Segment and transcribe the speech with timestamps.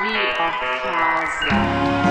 [0.00, 2.07] Via casa.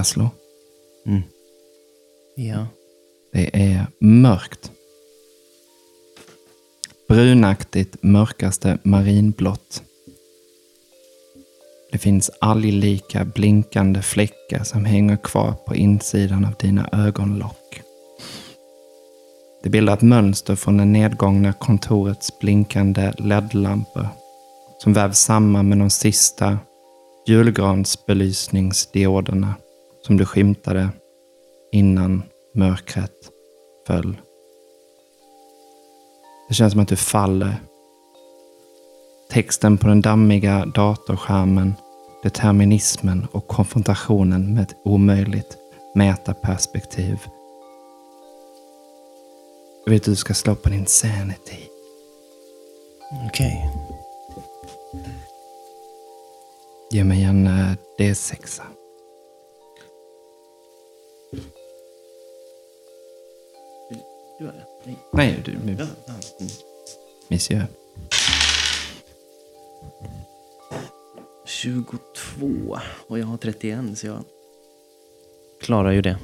[0.00, 0.28] Laszlo,
[2.36, 2.66] Ja.
[3.32, 4.70] det är mörkt.
[7.08, 9.82] Brunaktigt mörkaste marinblått.
[11.92, 17.82] Det finns alglika blinkande fläckar som hänger kvar på insidan av dina ögonlock.
[19.62, 24.08] Det bildar ett mönster från det nedgångna kontorets blinkande LED-lampor
[24.78, 26.58] som vävs samman med de sista
[27.26, 29.54] julgransbelysningsdioderna
[30.06, 30.88] som du skymtade
[31.72, 32.22] innan
[32.54, 33.30] mörkret
[33.86, 34.20] föll.
[36.48, 37.54] Det känns som att du faller.
[39.30, 41.74] Texten på den dammiga datorskärmen,
[42.22, 45.56] determinismen och konfrontationen med ett omöjligt
[45.94, 47.18] mätarperspektiv.
[49.84, 51.58] Jag vet att du ska slå på din sanity.
[53.26, 53.70] Okej.
[56.90, 58.60] Ge mig en eh, D6.
[64.40, 64.64] Du det?
[64.84, 64.96] Nej.
[65.12, 66.12] Nej, du, Ja, ja.
[66.40, 66.50] Mm.
[67.28, 67.66] monsieur.
[71.46, 74.24] 22 och jag har 31 så jag
[75.60, 76.18] klarar ju det.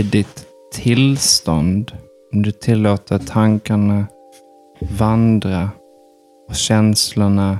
[0.00, 1.92] I ditt tillstånd,
[2.32, 4.06] om du tillåter tankarna
[4.98, 5.70] vandra
[6.48, 7.58] och känslorna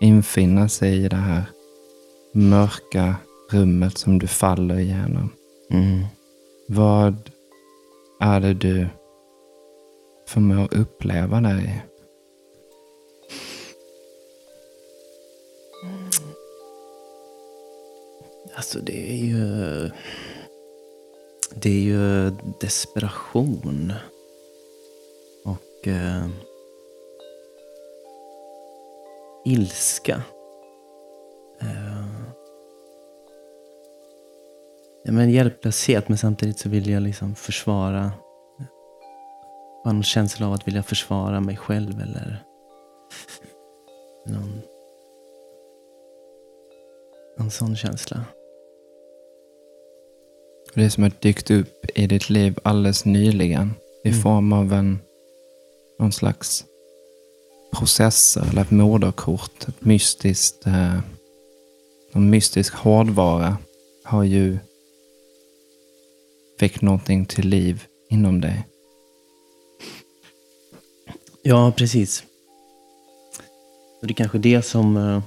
[0.00, 1.42] infinna sig i det här
[2.32, 3.14] mörka
[3.52, 5.32] rummet som du faller igenom.
[5.70, 6.04] Mm.
[6.68, 7.30] Vad
[8.20, 8.86] är det du
[10.28, 11.80] förmår uppleva där i?
[18.56, 19.90] Alltså det är ju...
[21.54, 23.92] Det är ju eh, desperation.
[25.44, 25.88] Och...
[25.88, 26.26] Eh,
[29.44, 30.22] ilska.
[31.60, 32.06] Eh,
[35.04, 38.04] ja, men hjälplöshet, men samtidigt så vill jag liksom försvara...
[38.60, 38.66] Eh,
[39.84, 42.44] Har en känsla av att vilja försvara mig själv eller...
[44.26, 44.60] Någon...
[47.38, 48.24] Någon sån känsla.
[50.74, 54.22] Det som har dykt upp i ditt liv alldeles nyligen i Mm.
[54.22, 54.98] form av en
[55.98, 56.64] någon slags
[57.72, 59.68] processer eller ett moderkort.
[59.68, 60.98] Ett mystiskt, eh,
[62.12, 63.56] någon mystisk hårdvara
[64.04, 64.58] har ju
[66.60, 68.66] väckt någonting till liv inom dig.
[71.42, 72.22] Ja, precis.
[74.00, 74.96] Och det är kanske det som...
[74.96, 75.22] eh,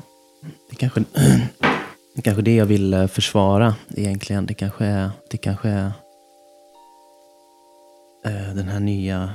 [0.69, 1.03] Det är kanske,
[2.13, 4.45] det är kanske det jag vill eh, försvara egentligen.
[4.45, 5.91] Det kanske är, det kanske är
[8.25, 9.33] eh, den här nya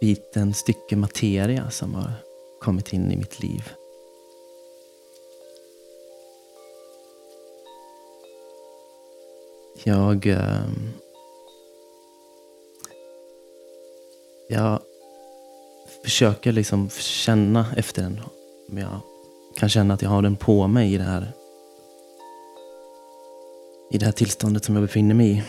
[0.00, 2.12] biten, stycke materia som har
[2.60, 3.72] kommit in i mitt liv.
[9.84, 10.26] Jag...
[10.26, 10.92] Ehm,
[14.48, 14.80] jag
[16.04, 18.20] försöker liksom känna efter den.
[18.68, 19.00] Om jag
[19.56, 21.32] kan känna att jag har den på mig i det här
[23.90, 25.42] i det här tillståndet som jag befinner mig i.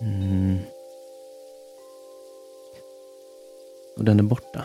[0.00, 0.58] Mm.
[3.96, 4.64] Och den är borta.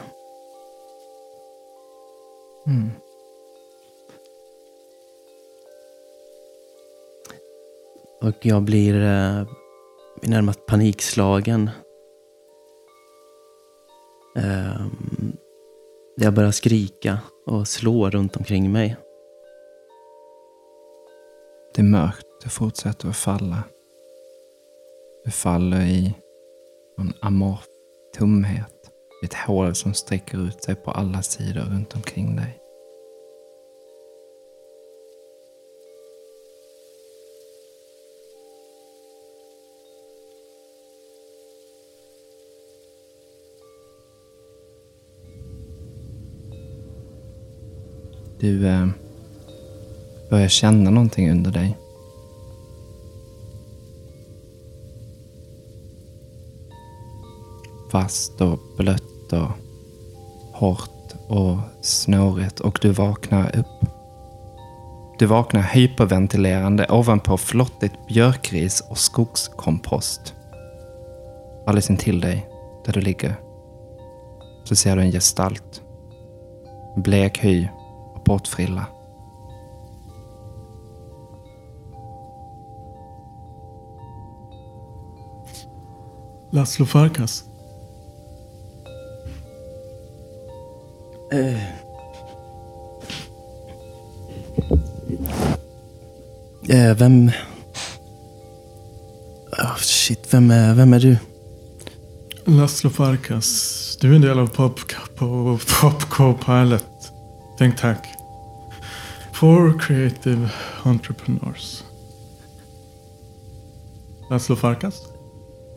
[8.22, 9.48] Och jag blir eh,
[10.22, 11.70] närmast panikslagen.
[14.36, 14.86] Eh,
[16.16, 18.98] jag börjar skrika och slå runt omkring mig.
[21.76, 23.64] Det är mörkt, du fortsätter att falla.
[25.26, 26.14] Du faller i
[26.98, 27.66] en amorf
[28.18, 28.92] tomhet.
[29.24, 32.61] Ett hål som sträcker ut sig på alla sidor runt omkring dig.
[48.42, 48.88] Du eh,
[50.30, 51.78] börjar känna någonting under dig.
[57.92, 59.50] Fast och blött och
[60.54, 63.90] hårt och snårigt och du vaknar upp.
[65.20, 70.34] Du vaknar hyperventilerande ovanpå flottigt björkris och skogskompost.
[71.66, 72.48] Alldeles intill dig,
[72.86, 73.36] där du ligger,
[74.64, 75.82] så ser du en gestalt.
[76.96, 77.68] Blek hy
[78.26, 78.86] bortfrilla.
[86.52, 87.44] Laszlo Farkas.
[91.32, 91.64] Eh.
[96.70, 97.32] Eh, vem...
[99.52, 101.18] Oh, shit, vem är, vem är du?
[102.46, 103.98] Laszlo Farkas.
[104.02, 104.80] Du är en del av Pop,
[105.16, 106.91] Pop, Pop Co-Pilot.
[107.62, 107.98] Think Tank.
[109.34, 110.50] For Creative
[110.84, 111.84] Entrepreneurs.
[114.30, 114.96] Laszlo Farkas?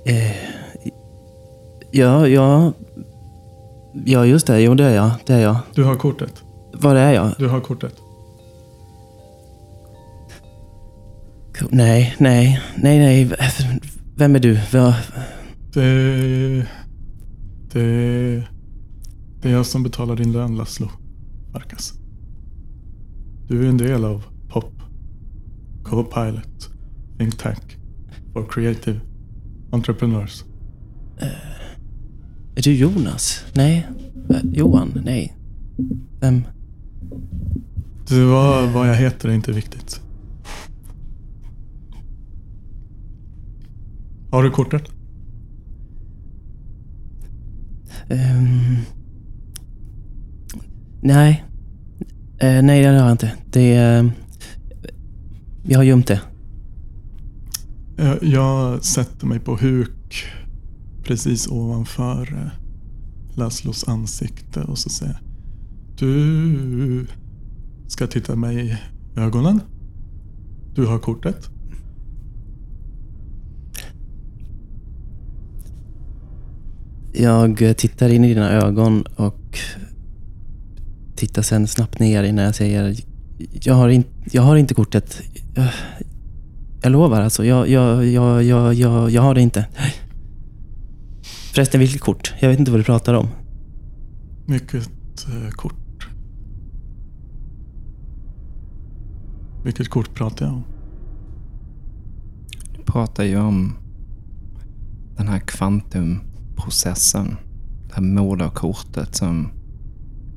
[0.06, 0.32] Eh,
[1.90, 2.72] ja, ja...
[4.04, 4.60] Ja, just det.
[4.60, 5.10] Jo, det är jag.
[5.26, 5.56] Det är jag.
[5.75, 6.42] Du har kortet.
[6.72, 7.34] Var är jag?
[7.38, 7.94] Du har kortet.
[11.70, 13.32] Nej, nej, nej, nej.
[14.16, 14.58] Vem är du?
[14.72, 14.94] Vad-
[15.75, 16.66] Det,
[17.72, 17.82] det,
[19.42, 20.88] det är jag som betalar din lön, Laszlo
[21.55, 21.93] Farkas.
[23.49, 24.73] Du är en del av POP,
[25.85, 26.71] Co-Pilot,
[27.19, 27.79] Think Tank
[28.33, 29.01] for Creative
[29.71, 30.45] Entrepreneurs.
[32.56, 33.45] Är du Jonas?
[33.53, 33.89] Nej.
[34.31, 35.01] Eh, Johan?
[35.05, 35.37] Nej.
[36.21, 36.43] Vem?
[38.09, 40.01] Du, vad, vad jag heter är inte viktigt.
[44.31, 44.91] Har du kortet?
[48.09, 48.77] Ehm,
[51.05, 51.45] nej.
[52.39, 53.33] Eh, nej, det har jag inte.
[53.51, 54.11] Det är...
[55.62, 56.21] jag har gömt det.
[57.97, 60.27] Jag, jag sätter mig på huk
[61.03, 62.61] precis ovanför eh,
[63.39, 65.21] Laszlos ansikte och så säger
[65.99, 67.06] Du
[67.89, 68.77] ska titta mig i
[69.21, 69.61] ögonen.
[70.75, 71.51] Du har kortet.
[77.12, 79.59] Jag eh, tittar in i dina ögon och
[81.16, 82.96] tittar sen snabbt ner innan jag säger
[83.38, 85.22] jag har, in, jag har inte kortet.
[85.55, 85.69] Jag,
[86.82, 87.44] jag lovar alltså.
[87.44, 89.66] Jag, jag, jag, jag, jag, jag har det inte.
[91.55, 92.34] Förresten, vilket kort?
[92.40, 93.28] Jag vet inte vad du pratar om.
[94.46, 94.88] Mycket
[95.28, 96.08] eh, kort.
[99.64, 100.64] Vilket kort pratar jag om?
[102.76, 103.76] Du pratar ju om
[105.17, 107.37] den här kvantumprocessen.
[107.88, 109.49] Det här moderkortet som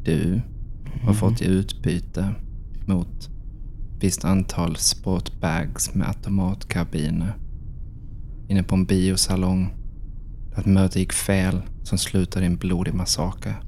[0.03, 0.41] du
[1.03, 2.35] har fått i utbyte
[2.85, 3.29] mot
[3.99, 7.37] visst antal sportbags med automatkarbiner.
[8.49, 9.73] Inne på en biosalong.
[10.51, 13.61] Där ett möte gick fel som slutade i en blodig massaker.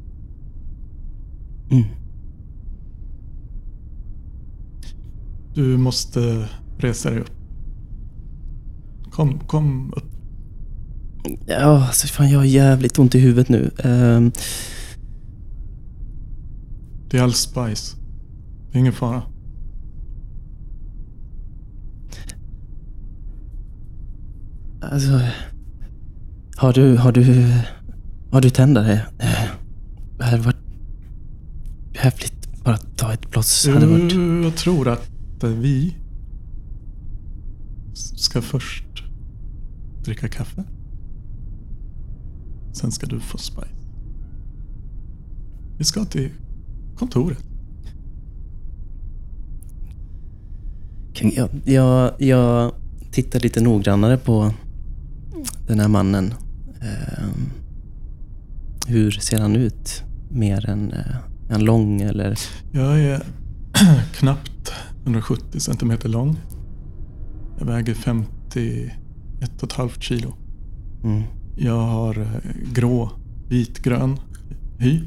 [1.71, 1.86] Mm.
[5.54, 7.31] Du måste resa dig upp.
[9.12, 10.06] Kom, kom upp.
[11.45, 13.72] Ja, alltså fan jag har jävligt ont i huvudet nu.
[13.83, 14.31] Ehm,
[17.10, 17.98] Det är all spice.
[18.72, 19.24] Det är ingen fara.
[24.82, 25.22] alltså...
[26.56, 27.54] Har du, har du,
[28.32, 28.94] har du tändare?
[29.20, 29.50] Eh,
[30.18, 30.56] Det hade varit
[31.96, 32.63] häftigt.
[32.63, 33.36] Bara ta ett.
[33.74, 34.10] Hade varit...
[34.10, 35.96] Du, jag tror att eh, vi
[37.94, 39.04] ska först
[40.04, 40.63] dricka kaffe.
[42.74, 43.68] Sen ska du få spice.
[45.78, 46.32] Vi ska till
[47.00, 47.38] kontoret.
[51.22, 52.72] Jag, jag, jag
[53.12, 54.53] tittar lite noggrannare på
[55.68, 56.34] den här mannen.
[56.82, 57.50] Ehm,
[58.88, 60.03] hur ser han ut?
[60.32, 61.15] Mer än eh,
[61.50, 62.39] han lång eller?
[62.72, 63.24] Jag är
[64.13, 66.38] knappt 170 centimeter lång.
[67.60, 70.34] Jag väger 51,5 kilo.
[71.03, 71.24] Mm.
[71.58, 72.27] Jag har eh,
[72.74, 73.12] grå,
[73.50, 74.20] vitgrön
[74.77, 75.01] hy.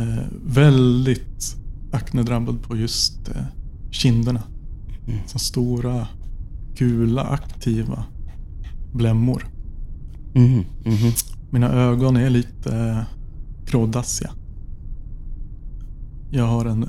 [0.00, 1.56] Eh, väldigt
[1.92, 3.42] aknedrabbad på just eh,
[3.90, 4.42] kinderna.
[5.06, 5.18] Mm.
[5.26, 6.08] Så stora,
[6.76, 8.04] gula, aktiva
[8.92, 9.46] blämmor.
[10.34, 11.12] Mhm, mhm.
[11.50, 13.02] Mina ögon är lite eh,
[13.66, 14.30] grådassiga.
[16.30, 16.88] Jag har en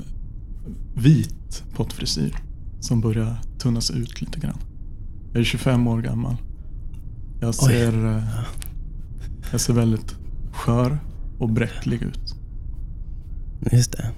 [0.94, 2.36] vit pottfrisyr
[2.80, 4.58] som börjar tunnas ut lite grann.
[5.32, 6.36] Jag är 25 år gammal.
[7.40, 8.24] Jag ser, eh,
[9.52, 10.16] jag ser väldigt
[10.52, 10.98] skör
[11.38, 12.41] och bräcklig ut.
[13.70, 14.10] Just det.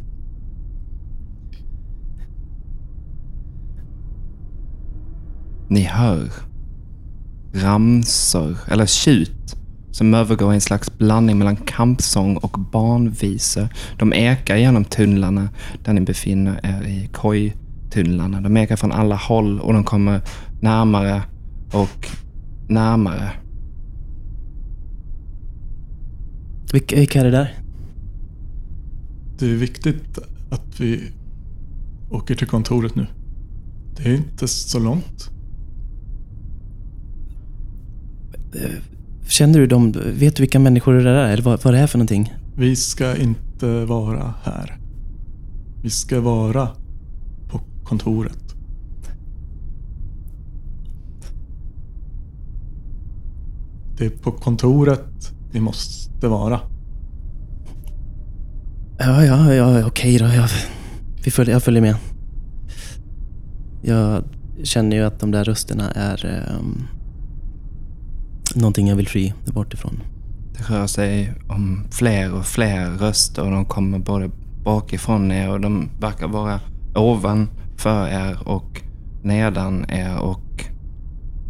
[5.69, 6.31] Ni hör
[7.55, 9.57] ramsor, eller tjut,
[9.91, 13.69] som övergår i en slags blandning mellan kampsång och barnvisor.
[13.99, 15.49] De ekar genom tunnlarna
[15.85, 18.41] där ni befinner er i kojtunnlarna.
[18.41, 20.21] De ekar från alla håll och de kommer
[20.61, 21.23] närmare
[21.73, 22.09] och
[22.69, 23.31] närmare.
[26.73, 27.64] Vilka, vilka är det där?
[29.39, 30.19] Det är viktigt
[30.51, 31.11] att vi
[32.11, 33.07] åker till kontoret nu.
[33.97, 35.31] Det är inte så långt.
[39.29, 39.93] Känner du dem?
[39.93, 41.33] Vet du vilka människor det där är?
[41.33, 42.35] Eller vad, vad det är för någonting?
[42.57, 44.79] Vi ska inte vara här.
[45.83, 46.69] Vi ska vara
[47.49, 48.55] på kontoret.
[53.99, 56.61] Det är på kontoret vi måste vara.
[58.99, 60.25] Ja, ja, ja okej då.
[60.25, 60.49] Jag,
[61.25, 61.97] vi följer, jag följer med.
[63.83, 64.25] Jag
[64.63, 66.87] känner ju att de där rösterna är um,
[68.55, 70.03] någonting jag vill fly bort ifrån.
[70.53, 74.31] Det rör sig om fler och fler röster och de kommer både
[74.65, 76.61] bakifrån er och de verkar vara
[76.95, 78.83] ovanför er och
[79.23, 80.65] nedan er och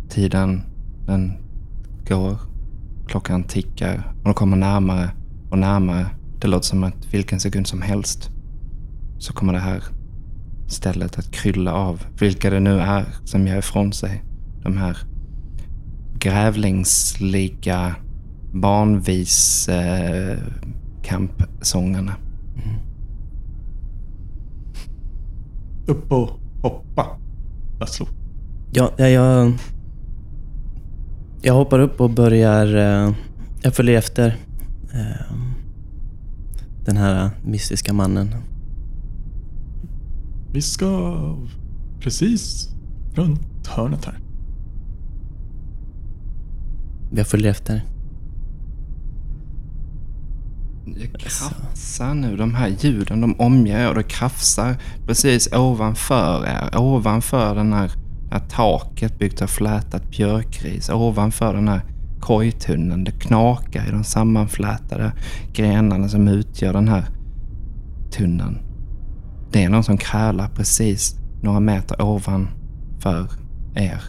[0.09, 0.63] tiden
[1.07, 1.33] den
[2.09, 2.39] går.
[3.07, 5.11] Klockan tickar och de kommer närmare
[5.51, 6.07] och närmare.
[6.45, 8.31] Det låter som att vilken sekund som helst
[9.19, 9.83] så kommer det här
[10.67, 14.23] stället att krylla av vilka det nu är som gör ifrån sig
[14.63, 14.99] de här
[16.19, 17.95] grävlingslika
[18.53, 20.39] barnvis eh,
[21.03, 22.13] kampsångerna.
[25.87, 26.31] Upp och
[26.63, 27.07] hoppa,
[27.81, 28.07] Laszlo.
[28.73, 29.53] Ja, ja, jag...
[31.43, 32.77] Jag hoppar upp och börjar...
[33.07, 33.15] eh,
[33.63, 34.37] Jag följer efter
[34.95, 35.37] eh,
[36.85, 38.35] den här mystiska mannen.
[40.53, 41.17] Vi ska
[42.01, 42.69] precis
[43.15, 44.19] runt hörnet här.
[47.17, 47.83] Jag följer efter.
[50.87, 52.37] Det krafsar nu.
[52.37, 54.77] De här ljuden de omger er och det krafsar
[55.07, 56.79] precis ovanför er.
[56.79, 57.91] Ovanför den här,
[58.29, 60.91] det här taket byggt av flätat björkris.
[60.91, 61.83] Ovanför den här
[62.25, 63.05] kojtunneln.
[63.05, 65.13] Det knakar i de sammanflätade
[65.53, 67.05] grenarna som utgör den här
[68.13, 68.59] tunneln.
[69.53, 73.27] Det är någon som krälar precis några meter ovanför
[73.75, 74.03] er.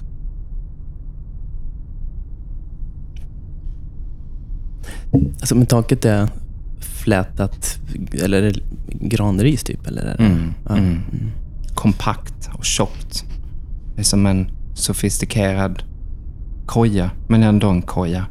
[5.14, 6.30] Alltså, men taket är
[6.80, 7.80] flätat,
[8.24, 8.60] eller är det
[9.08, 9.88] granris typ?
[9.88, 10.24] Eller är det?
[10.24, 10.78] Mm, Ja.
[10.78, 11.02] mm.
[11.74, 13.26] kompakt och tjockt.
[13.96, 15.84] Det är som en sofistikerad
[16.66, 18.26] koja, men ändå en koja.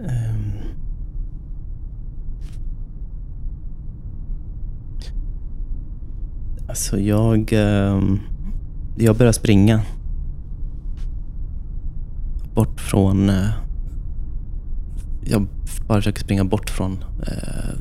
[0.00, 0.52] Ehm.
[6.68, 7.52] Alltså jag...
[7.52, 8.18] ehm,
[8.98, 9.80] Jag börjar springa.
[12.54, 13.28] Bort från...
[13.28, 13.48] eh,
[15.24, 15.46] Jag
[15.86, 17.74] bara försöker springa bort från eh,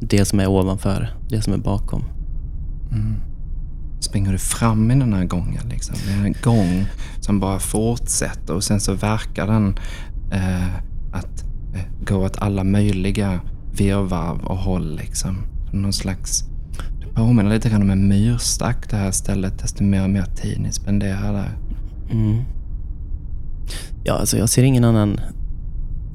[0.00, 2.02] det som är ovanför, det som är bakom.
[4.12, 5.68] Springer du fram i den här gången?
[5.68, 5.96] Liksom?
[6.06, 6.86] Det är en gång
[7.20, 9.78] som bara fortsätter och sen så verkar den
[10.32, 10.74] eh,
[11.12, 13.40] att eh, gå åt alla möjliga
[13.76, 14.96] virrvarv och håll.
[14.96, 15.36] Liksom.
[15.72, 16.44] Någon slags...
[17.00, 20.60] Det påminner lite grann om en myrstack det här stället, desto mer och mer tid
[20.60, 21.58] ni spenderar där.
[22.10, 22.44] Mm.
[24.04, 25.20] Ja, alltså jag ser ingen annan...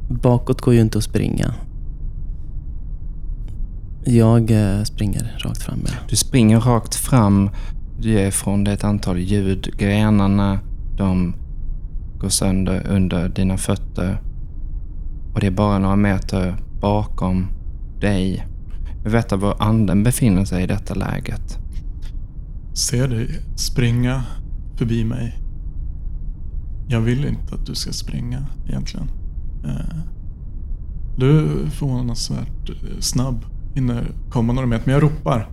[0.09, 1.53] Bakåt går ju inte att springa.
[4.05, 5.79] Jag eh, springer rakt fram.
[5.85, 5.91] Ja.
[6.09, 7.49] Du springer rakt fram.
[7.99, 9.73] Du är från det ett antal ljud.
[9.77, 10.59] Grenarna,
[10.97, 11.35] de
[12.19, 14.21] går sönder under dina fötter.
[15.33, 17.47] Och det är bara några meter bakom
[17.99, 18.47] dig.
[19.03, 21.57] Vi vet var anden befinner sig i detta läget.
[22.73, 24.23] Ser dig springa
[24.75, 25.37] förbi mig.
[26.87, 29.07] Jag vill inte att du ska springa egentligen.
[29.65, 29.97] Eh,
[31.17, 33.45] du är förvånansvärt eh, snabb.
[33.75, 34.85] Hinner komma några meter.
[34.85, 35.49] Men jag ropar.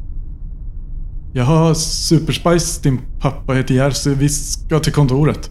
[1.37, 4.15] Jag har Superspice, din pappa heter Jerzy.
[4.15, 5.51] Vi ska till kontoret.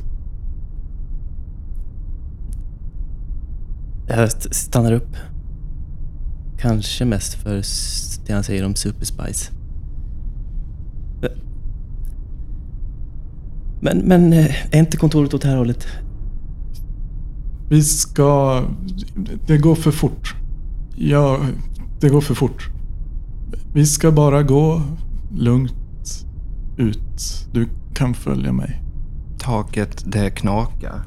[4.07, 5.15] Jag st- stannar upp.
[6.57, 7.63] Kanske mest för
[8.27, 9.51] det han säger om Super Spice.
[13.81, 15.87] Men, men eh, är inte kontoret åt det här hållet?
[17.69, 18.61] Vi ska...
[19.47, 20.35] Det går för fort.
[20.95, 21.39] Ja,
[21.99, 22.69] det går för fort.
[23.73, 24.81] Vi ska bara gå
[25.33, 26.25] lugnt
[26.77, 27.47] ut.
[27.51, 28.81] Du kan följa mig.
[29.39, 31.03] Taket, det knakar.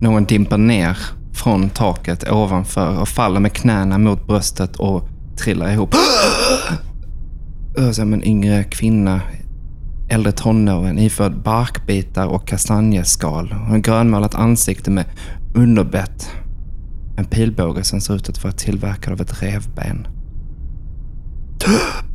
[0.00, 0.98] Någon dimper ner
[1.32, 5.94] från taket ovanför och faller med knäna mot bröstet och trillar ihop.
[7.76, 9.20] rör sig om en yngre kvinna,
[10.08, 13.52] äldre tonåren, iförd barkbitar och kastanjeskal.
[13.52, 15.04] Hon har grönmålat ansikte med
[15.54, 16.30] underbett.
[17.16, 20.06] En pilbåge som ser ut att vara tillverkad av ett revben.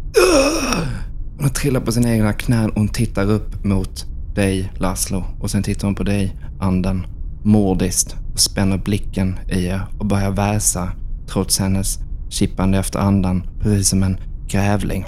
[1.39, 4.05] Hon trillar på sina egna knän och hon tittar upp mot
[4.36, 5.24] dig, Laszlo.
[5.39, 7.05] Och sen tittar hon på dig, anden,
[7.43, 10.91] mordiskt och spänner blicken i er och börjar väsa
[11.27, 14.17] trots hennes kippande efter andan, precis som en
[14.48, 15.05] grävling.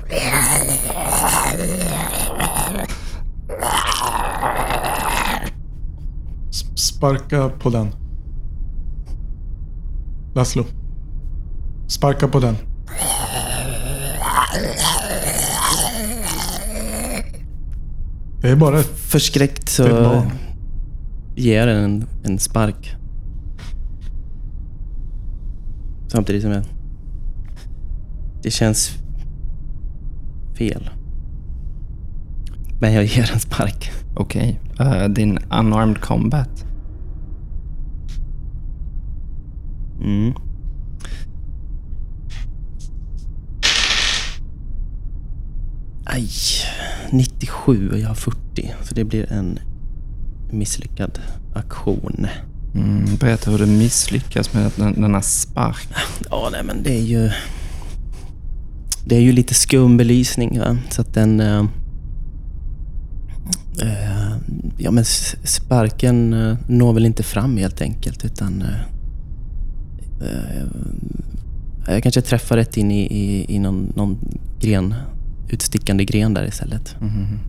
[6.75, 7.91] Sparka på den.
[10.35, 10.65] Laszlo.
[11.87, 12.55] Sparka på den.
[18.45, 18.85] Det är bara ett...
[18.85, 20.31] Förskräckt så Det är barn.
[21.35, 22.95] ger jag den en, en spark.
[26.07, 26.63] Samtidigt som jag...
[28.43, 28.97] Det känns
[30.57, 30.89] fel.
[32.81, 33.91] Men jag ger en spark.
[34.15, 34.59] Okej.
[34.79, 36.65] Eh, din unarmed combat.
[40.01, 40.33] Mm.
[46.15, 46.29] Aj,
[47.11, 48.73] 97 och jag har 40.
[48.83, 49.59] Så det blir en
[50.51, 51.19] misslyckad
[51.53, 52.27] aktion.
[52.75, 55.87] Mm, berätta hur du misslyckas med den, denna spark.
[56.29, 57.31] Ja, nej men det är ju...
[59.05, 60.77] Det är ju lite skum belysning va?
[60.89, 61.39] så att den...
[61.39, 61.65] eh,
[63.81, 64.35] eh,
[64.77, 65.05] ja men
[65.43, 68.61] sparken uh, når väl inte fram helt enkelt utan...
[68.61, 68.81] eh,
[70.27, 70.65] eh,
[71.87, 74.17] jag kanske träffar rätt in i, i, i någon, någon
[74.59, 74.95] gren,
[75.49, 76.95] utstickande gren där istället.
[77.01, 77.39] Mhm.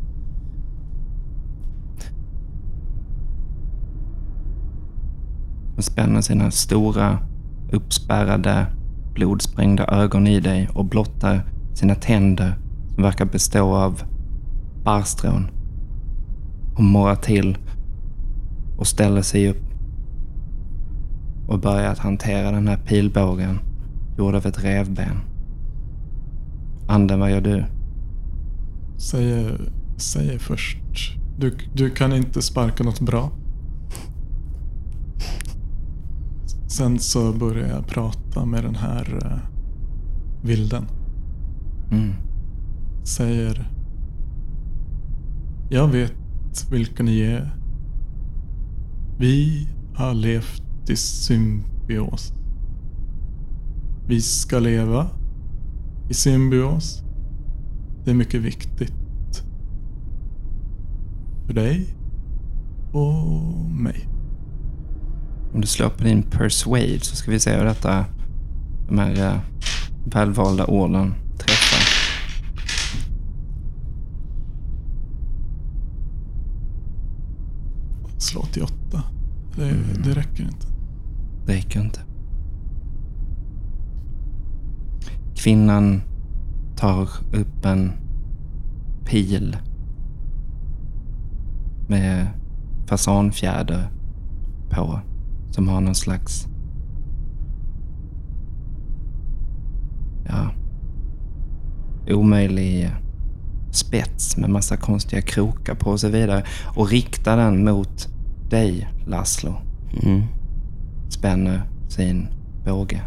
[5.75, 7.19] Hon spänner sina stora,
[7.73, 8.67] uppspärrade,
[9.15, 11.43] blodsprängda ögon i dig och blottar
[11.75, 12.59] sina tänder
[12.95, 14.03] som verkar bestå av
[14.85, 15.51] barrstrån.
[16.75, 17.59] Hon morrar till
[18.79, 19.65] och ställer sig upp
[21.49, 23.59] och börjar att hantera den här pilbågen
[24.19, 25.21] gjord av ett revben.
[26.89, 27.65] Anden, vad gör du?
[28.99, 30.79] Säger, säger först.
[31.39, 33.31] Du, du kan inte sparka något bra.
[36.69, 39.39] Sen så börjar jag prata med den här uh,
[40.47, 40.85] vilden.
[41.91, 42.13] Mm.
[43.05, 43.71] Säger.
[45.71, 46.13] Jag vet
[46.71, 47.57] vilka ni är.
[49.19, 52.33] Vi har levt i symbios.
[54.07, 55.07] Vi ska leva
[56.09, 57.06] i symbios.
[58.07, 59.43] Det är mycket viktigt.
[61.47, 61.95] För dig
[62.93, 64.09] och mig.
[65.55, 68.05] Om du slår på din persuade så ska vi se hur detta,
[68.89, 69.41] de här uh,
[70.05, 71.87] välvalda orden träffar.
[78.19, 79.03] Slå till åtta.
[79.57, 80.67] Det, det räcker inte.
[81.47, 82.01] Det räcker inte.
[85.37, 86.03] Kvinnan
[86.77, 87.93] tar upp en
[89.05, 89.57] pil
[91.89, 92.27] med
[92.87, 93.89] fasanfjäder
[94.71, 95.01] på
[95.51, 96.47] som har någon slags
[100.29, 100.51] ja,
[102.15, 102.91] omöjlig
[103.71, 106.43] spets med massa konstiga krokar på och så vidare
[106.77, 108.09] och riktar den mot
[108.51, 109.55] dig, Laszlo
[110.03, 110.23] Mm.
[111.09, 112.29] spänner sin
[112.65, 113.03] båge.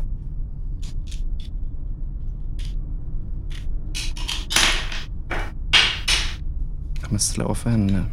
[7.10, 8.04] Kommer slå för henne nu.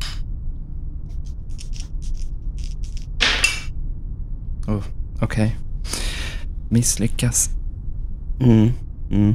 [4.72, 4.82] Oh,
[5.20, 5.56] Okej.
[6.68, 7.50] Misslyckas.
[8.40, 8.70] Mm.
[9.10, 9.34] Mm.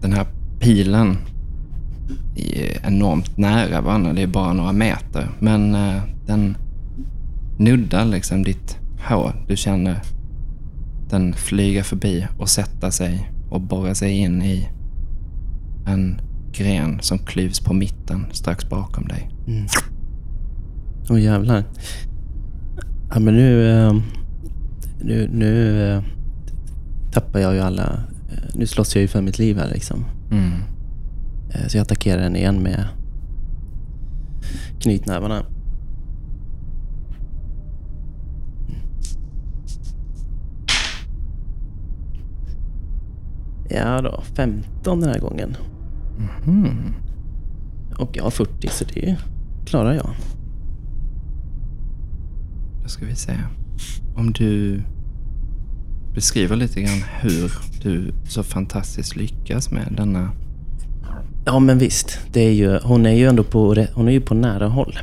[0.00, 0.26] Den här
[0.60, 1.18] pilen
[2.36, 4.12] är enormt nära varandra.
[4.12, 5.28] Det är bara några meter.
[5.38, 6.56] Men eh, den
[7.58, 9.44] nuddar liksom ditt hår.
[9.48, 10.02] Du känner
[11.10, 14.68] den flyga förbi och sätta sig och borra sig in i
[15.86, 16.20] en
[16.56, 19.30] gren som klyvs på mitten strax bakom dig.
[19.46, 19.66] Mm.
[21.10, 21.64] Åh jävlar.
[23.10, 23.70] Ja men nu...
[23.70, 23.94] eh,
[25.00, 26.02] Nu, nu eh,
[27.12, 27.92] tappar jag ju alla...
[28.32, 30.04] eh, Nu slåss jag ju för mitt liv här liksom.
[30.30, 30.50] Mm.
[31.68, 32.84] Så jag attackerar den igen med
[34.80, 35.42] knytnävarna.
[43.68, 45.56] Ja då, 15 den här gången.
[46.18, 46.94] Mhm.
[47.98, 49.16] Och jag har 40 så det
[49.66, 50.10] klarar jag.
[52.82, 53.32] Då ska vi se.
[54.16, 54.82] Om du
[56.14, 57.52] beskriver lite grann hur
[57.82, 60.30] du så fantastiskt lyckas med denna
[61.44, 62.18] Ja, men visst.
[62.32, 64.98] Det är ju, hon är ju ändå på, hon är ju på nära håll.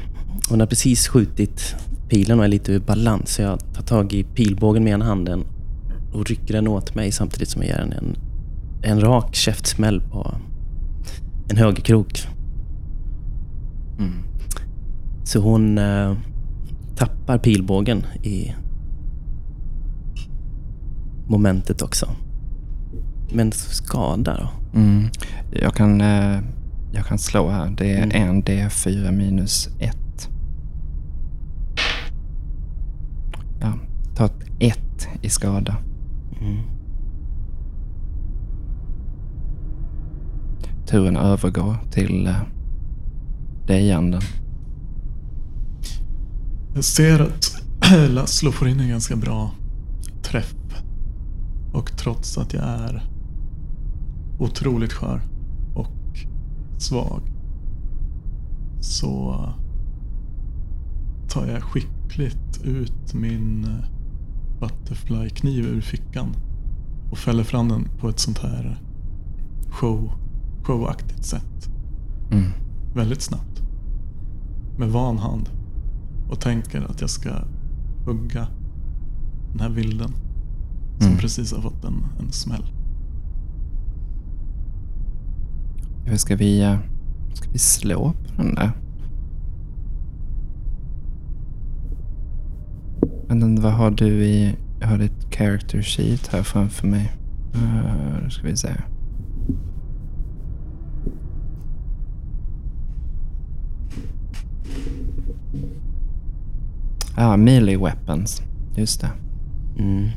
[0.49, 1.75] Hon har precis skjutit
[2.09, 3.33] pilen och är lite ur balans.
[3.33, 5.43] Så jag tar tag i pilbågen med ena handen
[6.13, 8.17] och rycker den åt mig samtidigt som jag ger henne en,
[8.81, 10.35] en rak käftsmäll på
[11.49, 12.27] en högerkrok.
[13.99, 14.13] Mm.
[15.23, 16.13] Så hon eh,
[16.95, 18.53] tappar pilbågen i
[21.27, 22.09] momentet också.
[23.33, 24.79] Men skada då?
[24.79, 25.09] Mm.
[25.51, 26.39] Jag, kan, eh,
[26.93, 27.73] jag kan slå här.
[27.77, 28.29] Det är Mm.
[28.29, 30.29] en D4 minus 1.
[33.61, 33.73] Ja,
[34.15, 35.75] ta ett 1 i skada.
[36.41, 36.57] Mm.
[40.93, 42.41] Turen övergår till eh,
[43.67, 44.21] dig, anden.
[46.75, 47.61] Jag ser att
[48.09, 49.51] Laszlo får in en ganska bra
[50.23, 50.55] träff.
[51.73, 53.03] Och trots att jag är
[54.39, 55.21] otroligt skör
[55.75, 56.17] och
[56.77, 57.21] svag
[58.79, 59.45] så
[61.29, 63.89] tar jag skickligt ut min eh,
[64.59, 66.35] butterfly-kniv ur fickan
[67.11, 68.81] och fäller fram den på ett sånt här
[69.69, 70.22] show,
[70.63, 71.69] showaktigt sätt.
[72.31, 72.51] Mm.
[72.95, 73.61] Väldigt snabbt.
[74.77, 75.49] Med van hand.
[76.29, 77.29] Och tänker att jag ska
[78.05, 78.47] hugga
[79.51, 80.11] den här vilden.
[80.97, 81.17] Som Mm.
[81.19, 82.65] precis har fått en, en smäll.
[86.15, 86.77] Ska vi, eh,
[87.33, 88.71] ska vi slå på den där?
[93.27, 94.55] Men vad har du i...
[94.79, 97.11] Jag har ditt character sheet här framför mig.
[97.55, 98.69] Uh, ska vi se.
[107.17, 108.41] Ja, ah, melee weapons.
[108.75, 109.09] Just det.
[109.79, 110.09] Mm.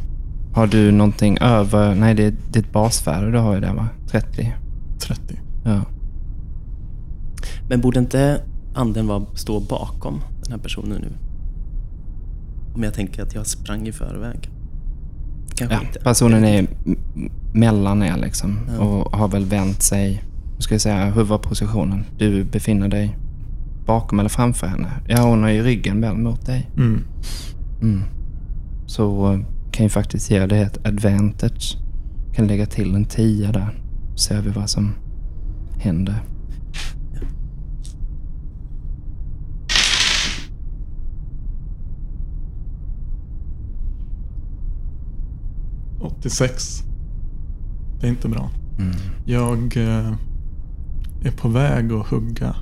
[0.55, 1.95] Har du någonting över...
[1.95, 3.89] Nej, det är ditt basvärde du har ju där va?
[4.11, 4.55] 30?
[4.99, 5.41] 30.
[5.65, 5.81] Ja.
[7.69, 8.41] Men borde inte
[8.75, 11.09] anden vara, stå bakom den här personen nu?
[12.75, 14.51] Om jag tänker att jag sprang i förväg.
[15.55, 15.99] Kanske Ja, inte.
[16.01, 16.67] personen är m-
[17.17, 18.85] m- mellan er liksom Ja.
[18.85, 20.23] och har väl vänt sig,
[20.55, 22.05] hur ska jag säga, hur var positionen?
[22.19, 23.17] Du befinner dig
[23.87, 24.89] bakom eller framför henne?
[25.09, 26.71] Ja, hon har ju ryggen väl mot dig.
[26.77, 27.05] Mm.
[27.83, 28.03] Mm.
[28.87, 29.41] Så eh,
[29.73, 31.79] kan ju faktiskt ge dig ett advantage.
[32.35, 33.83] Kan lägga till en 10 där.
[34.17, 34.93] Ser vi vad som
[35.79, 36.13] händer.
[36.13, 37.29] Mm.
[46.01, 46.83] 86.
[48.01, 48.51] Det är inte bra.
[48.79, 48.97] Mm.
[49.25, 50.13] Jag eh,
[51.25, 52.57] är på väg att hugga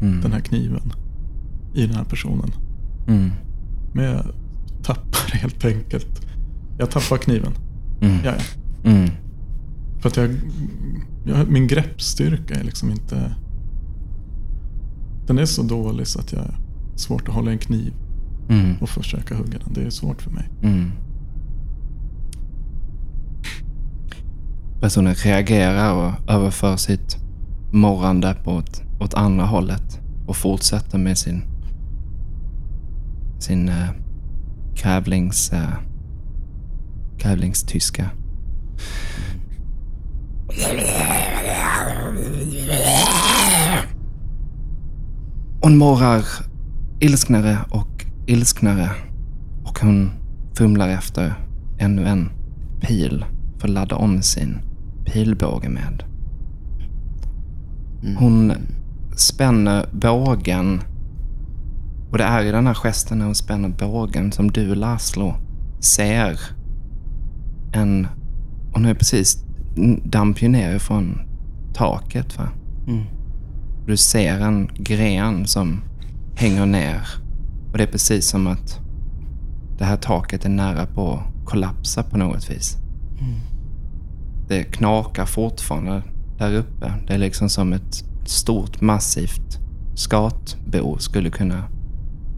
[0.00, 0.20] Mm.
[0.20, 0.92] den här kniven
[1.74, 2.50] i den här personen.
[3.08, 3.30] Mm.
[3.94, 4.24] Men jag
[4.82, 6.26] tappar helt enkelt.
[6.78, 7.52] Jag tappar kniven.
[8.00, 8.16] Mm.
[8.24, 8.90] Ja, ja.
[8.90, 9.10] Mm.
[10.00, 10.30] För att jag,
[11.24, 11.48] jag...
[11.50, 13.34] Min greppstyrka är liksom inte...
[15.26, 16.54] Den är så dålig så att jag har
[16.96, 17.92] svårt att hålla en kniv
[18.48, 18.76] Mm.
[18.80, 19.72] och försöka hugga den.
[19.72, 20.48] Det är svårt för mig.
[20.62, 20.90] Mm.
[24.80, 27.16] Personen reagerar och överför sitt
[27.72, 31.42] morrande på ett, åt andra hållet och fortsätter med sin
[33.38, 33.90] sin äh,
[34.74, 35.68] grävlings, äh,
[37.18, 38.10] grävlingstyska.
[45.60, 46.24] Hon morrar
[47.00, 48.90] ilsknare och ilsknare
[49.64, 50.10] och hon
[50.58, 51.34] fumlar efter
[51.78, 52.30] ännu en
[52.80, 53.24] pil
[53.58, 54.58] för att ladda om sin
[55.04, 56.02] pilbåge med.
[58.02, 58.16] Mm.
[58.16, 58.52] Hon
[59.20, 60.80] spänner bågen
[62.10, 65.34] och det är i den här gesten när hon spänner bågen som du Laszlo
[65.80, 66.40] ser
[67.72, 68.06] en...
[68.72, 69.44] Hon har ju precis
[70.04, 71.20] damp ju ner från
[71.74, 72.48] taket va?
[72.88, 73.04] Mm.
[73.86, 75.82] Du ser en gren som
[76.36, 77.00] hänger ner.
[77.72, 78.80] Och det är precis som att
[79.78, 82.76] det här taket är nära på att kollapsa på något vis.
[84.48, 86.02] Det knakar fortfarande
[86.38, 86.92] där uppe.
[87.06, 89.58] Det är liksom som ett stort massivt
[89.94, 91.64] skatbo skulle kunna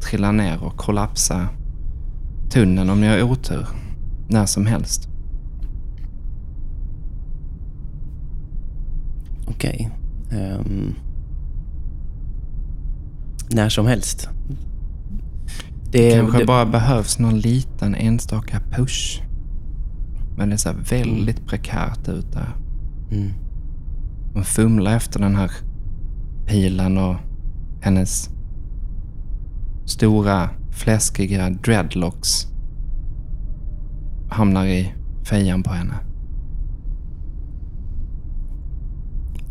[0.01, 1.49] trilla ner och kollapsa
[2.51, 3.67] tunneln om ni har otur.
[4.29, 5.09] När som helst.
[9.47, 9.91] Okej.
[10.33, 10.95] Ehm.
[13.51, 14.29] när som helst.
[15.91, 19.23] Det, kanske det, bara behövs någon liten enstaka push.
[20.37, 22.57] Men det ser väldigt prekärt ut där.
[23.11, 23.31] Mm.
[24.35, 25.51] Hon fumlar efter den här
[26.47, 27.17] pilen och
[27.81, 28.31] hennes
[29.85, 32.47] stora fläskiga dreadlocks
[34.31, 34.93] hamnar i
[35.25, 35.95] fejan på henne.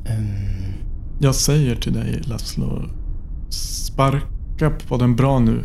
[0.06, 0.74] Ehm,
[1.20, 2.82] Jag säger till dig Laszlo,
[3.50, 5.64] sparka på den bra nu.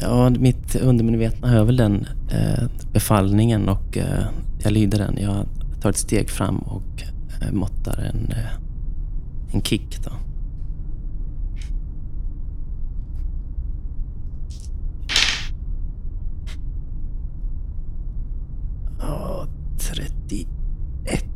[0.00, 4.24] Ja, mitt undermedvetna hör väl den eh, befallningen och eh,
[4.62, 5.18] jag lyder den.
[5.20, 5.46] Jag
[5.80, 7.02] tar ett steg fram och
[7.52, 8.52] måttar en, eh,
[9.54, 9.98] en kick.
[10.04, 10.10] Då.
[19.00, 19.46] Ja,
[19.78, 20.46] 31.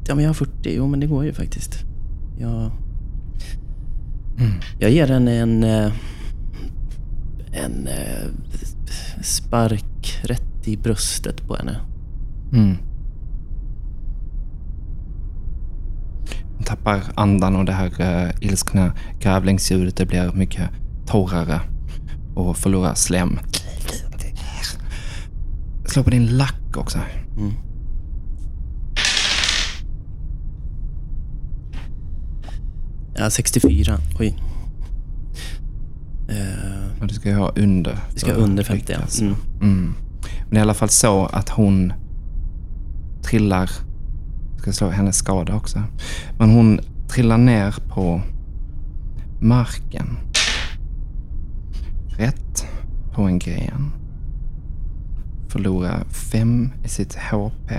[0.09, 0.53] Ja, men jag har 40.
[0.77, 1.85] Jo, men det går ju faktiskt.
[2.39, 2.71] Jag,
[4.79, 5.65] jag ger den en...
[5.65, 5.93] eh,
[7.53, 8.29] En eh,
[9.23, 11.77] spark rätt i bröstet på henne.
[12.53, 12.77] Mm.
[16.71, 20.71] Tappar andan och det här uh, ilskna grävlingsljudet det blir mycket
[21.07, 21.61] torrare
[22.35, 23.39] och förlorar slem.
[25.87, 26.99] Slå på din lack också.
[27.37, 27.53] Mm.
[33.15, 33.99] Ja, 64.
[34.19, 34.39] Oj.
[36.29, 37.99] Eh, Och du ska ju ha under.
[38.15, 38.99] vi ska för under 50, ja.
[39.21, 39.35] Mm.
[39.63, 39.95] Mm.
[40.49, 41.93] Men i alla fall så att hon
[43.23, 43.71] trillar,
[44.61, 45.83] ska slå hennes skada också,
[46.38, 48.23] men hon trillar ner på
[49.40, 50.18] marken.
[52.09, 52.66] Rätt
[53.12, 53.92] på en gren.
[55.49, 57.73] Förlorar fem i sitt HP.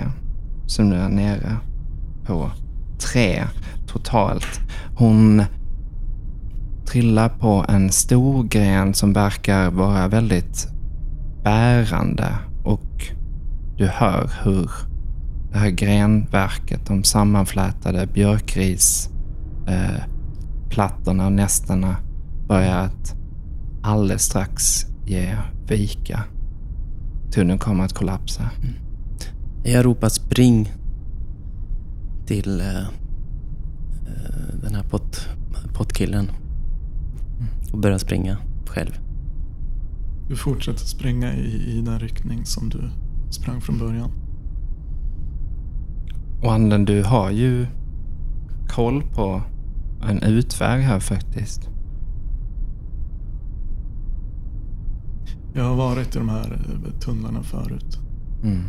[0.66, 1.56] Som nu är nere
[2.26, 2.50] på
[2.98, 3.44] tre
[3.86, 4.60] totalt.
[4.96, 5.42] Hon
[6.86, 10.68] trillar på en stor gren som verkar vara väldigt
[11.44, 13.12] bärande och
[13.76, 14.70] du hör hur
[15.52, 19.10] det här grenverket, de sammanflätade björkris
[19.68, 20.02] eh,
[20.70, 21.96] plattorna och nästarna
[22.48, 23.14] börjar att
[23.82, 25.36] alldeles strax ge
[25.68, 26.24] vika.
[27.32, 28.50] Tunneln kommer att kollapsa.
[29.64, 30.72] Jag ropar spring
[32.26, 32.84] till eh, eh,
[34.62, 35.28] den här pott,
[35.74, 36.30] pottkillen.
[37.72, 38.36] Och börjar springa
[38.66, 38.98] själv.
[40.28, 42.90] Du fortsätter springa i, i den riktning som du
[43.30, 44.21] sprang från början.
[46.42, 47.66] Och anden, du har ju
[48.68, 49.42] koll på
[50.02, 51.68] en utväg här faktiskt.
[55.54, 57.98] Jag har varit i de här eh, tunnlarna förut.
[58.42, 58.62] Mm.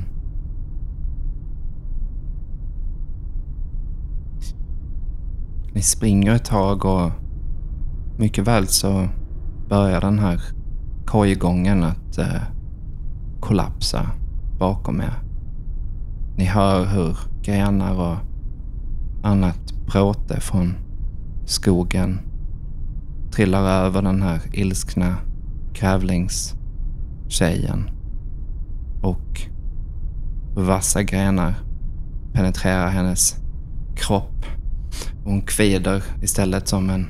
[5.74, 7.12] Ni springer ett tag och
[8.18, 9.08] mycket väl så
[9.70, 10.42] börjar den här
[11.06, 12.42] kojgången att eh,
[13.40, 14.10] kollapsa
[14.60, 15.14] bakom er.
[16.38, 18.18] Ni hör hur grenar och
[19.24, 20.74] annat bråte från
[21.46, 22.20] skogen
[23.32, 25.16] trillar över den här ilskna
[25.74, 27.90] grävlingstjejen
[29.02, 29.42] och
[30.56, 31.56] vassa grenar
[32.34, 33.36] penetrerar hennes
[33.96, 34.46] kropp.
[35.24, 37.08] Hon kvider istället som en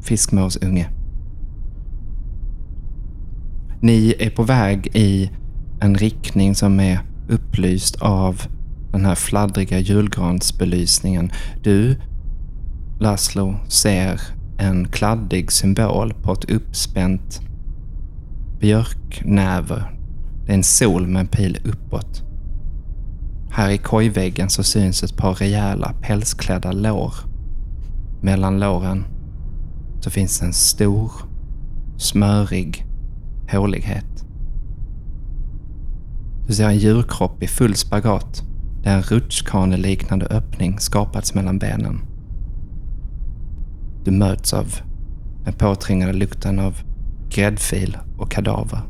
[0.00, 0.90] fiskmåsunge.
[3.80, 5.30] Ni är på väg i
[5.80, 8.42] en riktning som är upplyst av
[8.92, 11.32] den här fladdriga julgransbelysningen.
[11.62, 12.00] Du,
[13.00, 14.20] Laszlo, ser
[14.58, 17.40] en kladdig symbol på ett uppspänt
[18.60, 19.84] björknäve.
[20.46, 22.22] Det är en sol med en pil uppåt.
[23.50, 27.14] Här i kojväggen så syns ett par rejäla pälsklädda lår.
[28.22, 29.04] Mellan låren
[30.00, 31.12] så finns en stor,
[31.96, 32.86] smörig
[33.52, 34.25] hålighet.
[36.46, 38.42] Du ser en djurkropp i full spagat
[38.82, 42.00] där en rutschkaneliknande öppning skapats mellan benen.
[44.04, 44.74] Du möts av
[45.44, 46.80] den påträngande lukten av
[47.30, 48.80] gräddfil och kadaver.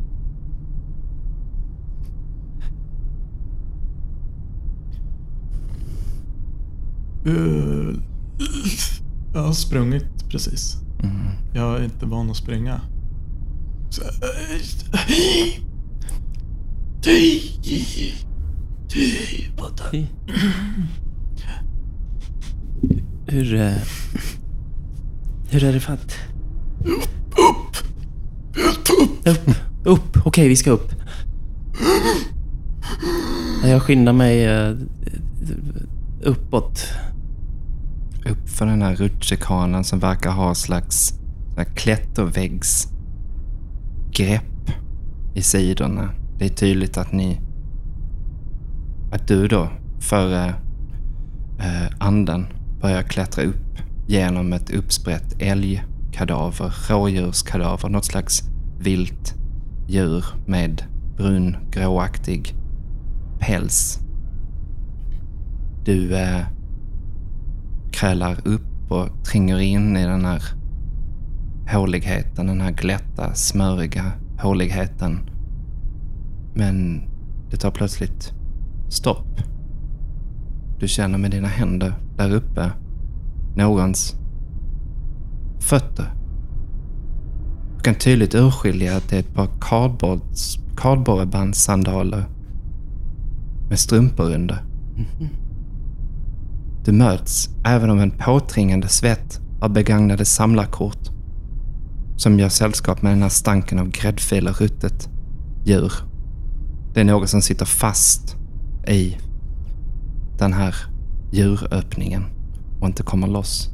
[7.27, 7.95] Uh,
[9.35, 10.77] jag har sprungit precis.
[11.03, 11.17] Mm.
[11.55, 12.81] Jag är inte van att springa.
[13.91, 14.03] Så,
[17.07, 17.43] Fy.
[23.27, 23.55] Hur...
[23.55, 23.73] Eh,
[25.51, 26.17] hur är det fatt?
[26.85, 27.09] Upp!
[27.39, 27.77] Upp!
[29.27, 29.51] Upp!
[29.85, 30.27] Upp!
[30.27, 30.93] Okej, vi ska upp.
[33.65, 34.77] Jag skyndar mig eh,
[36.23, 36.85] uppåt.
[38.31, 41.15] Upp för den här rutschkanan som verkar ha slags
[41.75, 44.71] klätterväggsgrepp
[45.35, 46.11] i sidorna.
[46.39, 47.41] Det är tydligt att ni...
[49.13, 49.69] Att du då,
[50.01, 50.55] före
[51.59, 52.47] eh, anden,
[52.81, 58.43] börjar klättra upp genom ett uppsprätt älgkadaver, rådjurskadaver, något slags
[58.79, 59.35] vilt
[59.89, 60.83] djur med
[61.17, 62.55] brun, gråaktig
[63.39, 63.99] päls.
[65.85, 66.47] Du eh,
[67.93, 70.43] krälar upp och tränger in i den här
[71.73, 75.21] håligheten, den här glätta, smöriga håligheten.
[76.57, 77.03] Men
[77.51, 78.33] det tar plötsligt
[78.89, 79.41] stopp.
[80.79, 82.71] Du känner med dina händer där uppe
[83.57, 84.15] någons
[85.61, 86.15] fötter.
[87.77, 89.49] Du kan tydligt urskilja att det är ett par
[90.77, 92.25] kardborrebandsandaler
[93.69, 94.65] med strumpor under.
[96.85, 101.09] Du möts även av en påtringande svett av begagnade samlarkort
[102.17, 105.09] som gör sällskap med den här stanken av gräddfil och ruttet
[105.65, 105.93] djur.
[106.97, 108.37] Det är något som sitter fast
[108.89, 109.17] i
[110.39, 110.75] den här
[111.33, 112.25] djuröppningen
[112.81, 113.71] och inte kommer loss.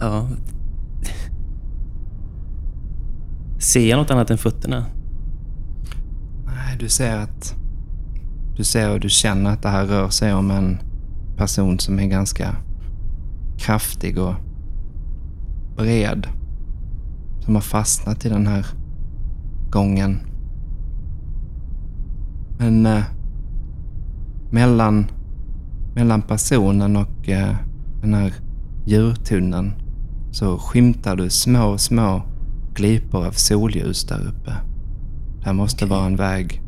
[0.00, 0.28] Ja.
[3.58, 4.86] Ser jag något annat än fötterna?
[6.46, 7.54] Nej, du ser att...
[8.56, 10.78] Du ser och du känner att det här rör sig om en
[11.36, 12.56] person som är ganska
[13.58, 14.34] kraftig och
[15.76, 16.26] bred.
[17.40, 18.66] Som har fastnat i den här
[19.70, 20.18] gången.
[22.58, 23.02] Men eh,
[24.50, 25.06] mellan,
[25.94, 27.54] mellan personen och eh,
[28.00, 28.32] den här
[28.86, 29.72] djurtunneln
[30.30, 32.22] så skymtar du små, små
[32.74, 34.52] glipor av solljus där uppe.
[35.38, 36.62] Det här måste vara en väg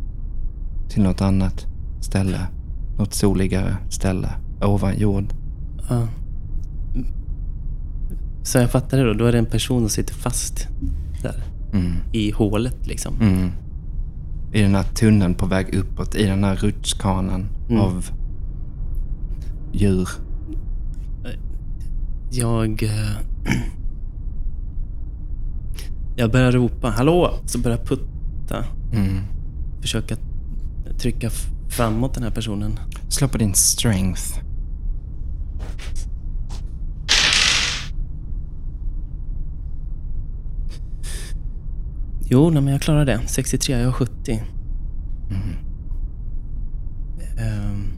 [0.88, 1.66] till något annat
[2.00, 2.40] ställe.
[2.98, 4.28] Något soligare ställe
[4.60, 5.34] ovan jord.
[5.90, 6.08] Ja.
[8.44, 9.12] Så jag fattar det då.
[9.14, 10.68] Då är det en person som sitter fast
[11.22, 11.42] där.
[11.72, 11.92] Mm.
[12.12, 13.20] I hålet liksom.
[13.20, 13.50] Mm.
[14.52, 17.82] I den här tunneln på väg uppåt, i den här rutschkanan Mm.
[17.82, 18.06] av
[19.72, 20.08] djur.
[22.30, 22.82] Jag...
[22.82, 23.10] eh,
[26.16, 28.64] Jag börjar ropa hallå, så börjar jag putta.
[28.92, 29.18] Mm.
[29.80, 30.16] Försöka
[30.98, 31.30] trycka
[31.68, 32.78] framåt den här personen.
[33.08, 34.22] Slå på din strength.
[42.26, 43.20] Jo, nej, men jag klarar det.
[43.26, 44.42] 63, jag har 70.
[45.28, 45.64] Mm-hmm.
[47.38, 47.92] Ehm,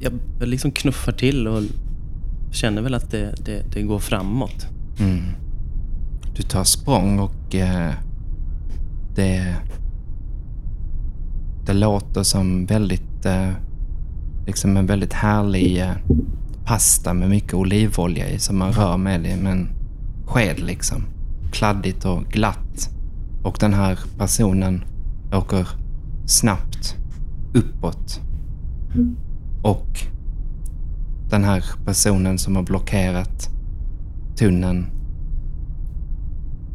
[0.00, 1.62] jag jag liksom knuffar till och
[2.50, 4.66] känner väl att det, det, det går framåt.
[5.00, 5.22] Mm.
[6.36, 7.92] Du tar språng och eh,
[9.14, 9.56] det,
[11.66, 13.50] det låter som väldigt, eh,
[14.46, 15.92] liksom en väldigt härlig eh,
[16.64, 19.68] pasta med mycket olivolja i som man rör med i med en
[20.26, 21.04] sked liksom.
[21.52, 22.90] Kladdigt och glatt.
[23.42, 24.84] Och den här personen
[25.32, 25.68] åker
[26.26, 26.96] snabbt
[27.54, 28.20] uppåt.
[29.62, 30.00] Och
[31.30, 33.50] den här personen som har blockerat
[34.36, 34.86] tunneln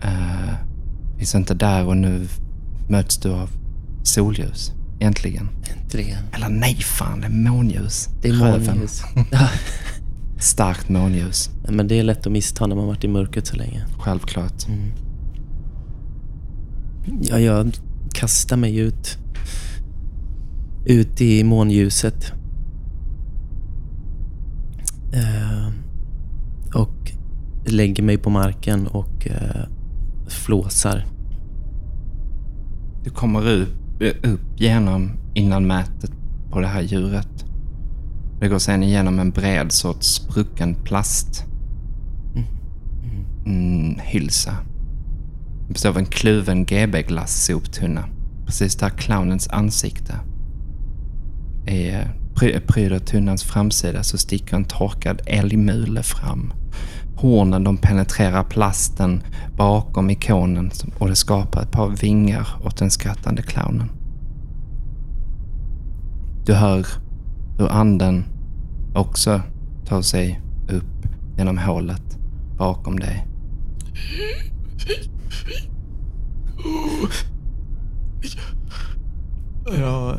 [0.06, 0.54] uh,
[1.18, 2.28] finns inte där och nu
[2.90, 3.50] möts du av
[4.04, 4.72] solljus.
[5.00, 5.50] Äntligen.
[5.78, 6.24] Äntligen.
[6.32, 8.10] Eller nej fan, det är månljus.
[8.22, 8.66] Det är Röven.
[8.66, 9.02] månljus.
[10.40, 11.50] Starkt månljus.
[11.70, 13.86] Men det är lätt att missta när man varit i mörkret så länge.
[14.00, 14.66] Självklart.
[17.22, 17.72] Ja, jag
[18.14, 19.18] kastar mig ut.
[20.86, 22.34] Ut i månljuset.
[25.14, 25.68] Eh,
[26.82, 27.12] och
[27.66, 29.68] lägger mig på marken och eh,
[30.28, 31.06] flåsar.
[33.04, 36.12] Du kommer upp, upp genom innanmätet
[36.52, 37.46] på det här djuret.
[38.40, 41.46] Det går sedan igenom en bred sorts sprucken plast
[43.46, 44.58] mm, hylsa.
[45.68, 48.06] Det består av en kluven GB-glass-soptunna.
[48.46, 50.14] Precis där clownens ansikte
[51.68, 51.92] i
[52.36, 56.54] pry- pryder tunnans framsida så sticker en torkad älgmule fram.
[57.16, 59.24] Hornen de penetrerar plasten
[59.58, 63.90] bakom ikonen och det skapar ett par vingar åt den skrattande clownen.
[66.46, 66.88] Du hör
[67.58, 68.26] hur anden
[68.96, 69.42] också
[69.86, 72.18] tar sig upp genom hålet
[72.58, 73.26] bakom dig.
[79.78, 80.18] Jag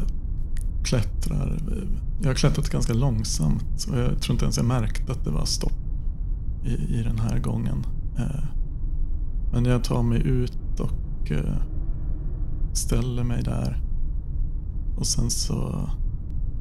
[0.84, 1.58] klättrar.
[2.22, 5.44] Jag har klättrat ganska långsamt och jag tror inte ens jag märkte att det var
[5.44, 5.72] stopp
[6.64, 7.84] i, i den här gången.
[8.18, 8.44] Eh,
[9.52, 11.54] Men jag tar mig ut och eh,
[12.72, 13.82] ställer mig där.
[14.96, 15.90] Och sen så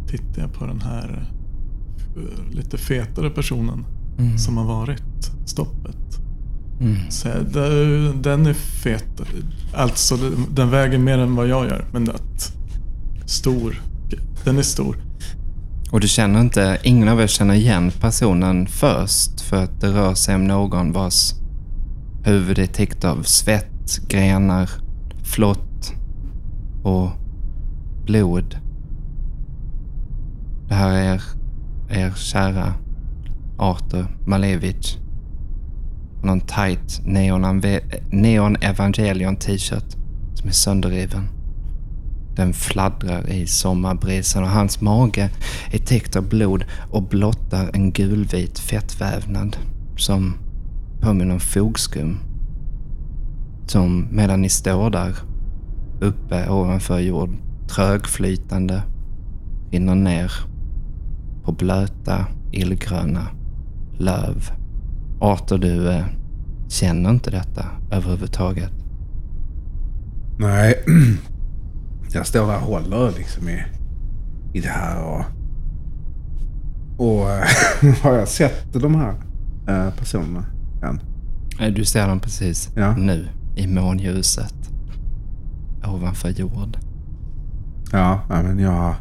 [0.07, 1.29] tittar jag på den här
[2.17, 3.85] eh, lite fetare personen
[4.17, 4.37] Mm.
[4.37, 5.97] som har varit stoppet.
[6.81, 6.97] Mm.
[7.09, 9.21] Så jag, "Det- den är fet.
[9.73, 10.17] Alltså
[10.49, 11.85] den- väger mer än vad jag gör.
[11.91, 12.53] Men att
[13.25, 13.81] stor.
[14.43, 14.97] Den är stor.
[15.91, 20.13] Och du känner inte, ingen av er känner igen personen först för att det rör
[20.13, 21.33] sig om någon vars
[22.23, 24.69] huvud är täckt av svett grenar,
[25.23, 25.93] flott
[26.83, 27.09] och
[28.05, 28.57] blod.
[30.67, 31.21] Det här är
[31.89, 32.73] er kära
[33.57, 34.97] Arthur Malevich.
[36.25, 37.61] Någon tight neon,
[38.11, 39.95] neon evangelion t-shirt
[40.33, 41.27] som är sönderriven.
[42.35, 45.29] Den fladdrar i sommarbrisen och hans mage
[45.71, 49.57] är täckt av blod och blottar en gulvit fettvävnad
[49.97, 50.37] som
[51.01, 52.19] påminner om fogskum.
[53.67, 55.15] Som medan ni står där
[56.01, 57.35] uppe ovanför jord
[57.69, 58.81] trögflytande
[59.71, 60.31] rinner ner
[61.43, 63.27] på blöta illgröna
[63.97, 64.64] löv.
[65.19, 66.05] Arthur, du eh,
[66.67, 68.71] känner inte detta överhuvudtaget.
[70.39, 70.83] Nej,
[72.13, 73.63] jag står där och håller liksom i,
[74.53, 75.03] i det här.
[75.03, 75.25] Och,
[76.97, 77.25] och
[78.03, 79.13] har jag sett de här
[79.67, 80.45] äh, personerna
[80.83, 80.99] än?
[81.59, 82.95] Eh, du ser dem precis Ja.
[82.97, 84.53] nu i månljuset
[85.87, 86.77] ovanför jord.
[87.91, 88.95] Ja, ja, men jag,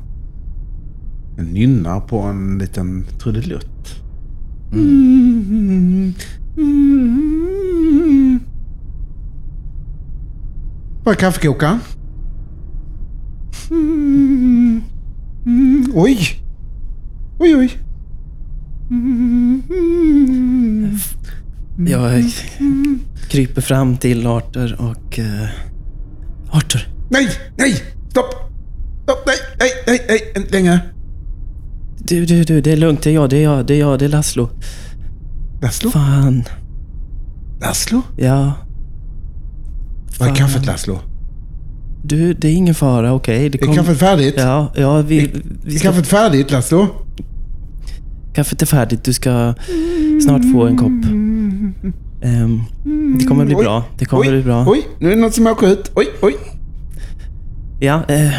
[1.37, 4.04] jag nynnar på en liten trudelutt.
[4.73, 6.15] Mm.
[6.57, 8.41] Mm.
[11.05, 11.79] Var är kaffekokaren?
[13.71, 14.83] Mm.
[15.47, 15.93] Mm.
[15.95, 16.19] Oj!
[17.39, 17.79] Oj, oj.
[18.91, 19.63] Mm.
[21.87, 22.25] Jag
[23.29, 25.19] kryper fram till Arthur och...
[25.19, 25.49] Uh,
[26.51, 26.89] Arthur!
[27.11, 27.83] Nej, nej!
[28.11, 28.35] Stopp!
[29.03, 30.94] Stopp, nej, nej, nej, nej, längre.
[32.09, 33.03] Du, du, du, det är lugnt.
[33.03, 34.49] Det är jag, det är jag, det är jag, det är Laszlo.
[35.63, 35.91] Laszlo?
[35.91, 36.45] Fan.
[37.61, 38.03] Laszlo?
[38.17, 38.53] Ja.
[40.19, 40.99] Var är kaffet Laszlo?
[42.03, 43.49] Du, det är ingen fara, okej?
[43.51, 44.35] Det Är kom- kaffet färdigt?
[44.37, 45.31] Ja, ja, vi,
[45.65, 45.89] vi Är ska...
[45.89, 46.87] kaffet färdigt Laszlo?
[48.35, 49.05] Kaffet är färdigt.
[49.05, 49.55] Du ska
[50.25, 51.05] snart få en kopp.
[52.23, 52.61] Ehm,
[53.19, 53.85] det kommer bli Oj, bra.
[53.99, 54.65] Det kommer oj, bli bra.
[54.69, 55.91] Oj, nu är det något som åker ut.
[55.95, 56.35] Oj, oj.
[57.81, 58.33] Ja, eh,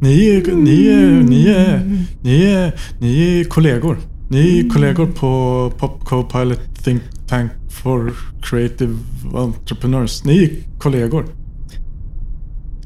[0.00, 3.98] Ni är, ni är, ni är, ni är, ni är kollegor.
[4.28, 8.98] Ni är kollegor på Pop Co-Pilot Think Tank for Creative
[9.34, 10.24] Entrepreneurs.
[10.24, 11.26] Ni är kollegor.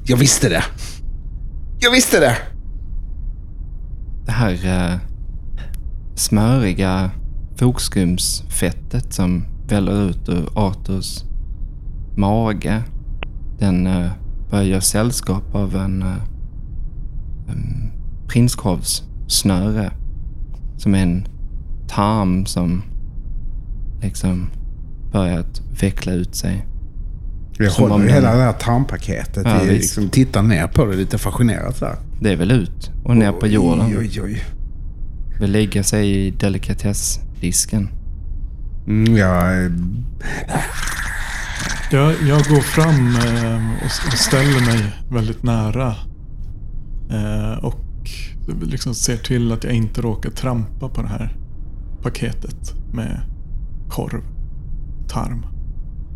[0.05, 0.65] Jag visste det.
[1.81, 2.37] Jag visste det.
[4.27, 4.53] Det här
[4.93, 4.99] eh,
[6.15, 7.11] smöriga
[7.57, 11.25] fogskumsfettet som väller ut ur Arthurs
[12.17, 12.83] mage.
[13.59, 14.11] Den eh,
[14.51, 16.21] börjar göra sällskap av en, eh, en
[18.29, 19.91] prinskorvssnöre.
[20.77, 21.27] Som är en
[21.89, 22.83] tarm som
[24.03, 24.51] liksom
[25.13, 26.67] börjat veckla ut sig.
[27.59, 29.43] Jag Som håller ju den- hela det här tarmpaketet.
[29.47, 31.97] Ja, jag liksom tittar ner på det lite fascinerat så här.
[32.21, 33.87] Det är väl ut och ner på jorden.
[33.87, 34.43] Oj, oj, oj.
[35.41, 37.89] Vill lägga sig i delikatessdisken.
[38.87, 39.65] Mm, jag...
[39.65, 39.71] eh,
[41.93, 45.95] Jag, jag går fram eh, och ställer mig väldigt nära.
[47.11, 47.85] Eh, och
[48.63, 51.37] liksom ser till att jag inte råkar trampa på det här
[52.03, 53.21] paketet med
[53.89, 54.23] korv,
[55.09, 55.47] tarm.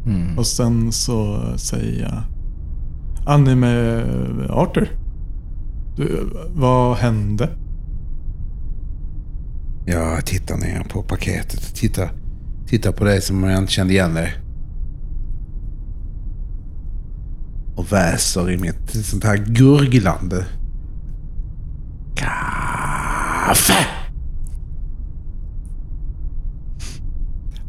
[0.07, 0.39] Mm.
[0.39, 2.23] Och sen så säger jag
[3.27, 4.05] Annie med
[4.51, 4.91] Arthur.
[5.97, 7.51] Du, vad hände?
[9.87, 12.13] Jag tittar ner på paketet och tittar,
[12.67, 14.33] tittar på dig som jag inte kände igen dig.
[17.77, 20.47] Och väser i mitt sånt här gurglande.
[22.15, 23.87] Kaffe!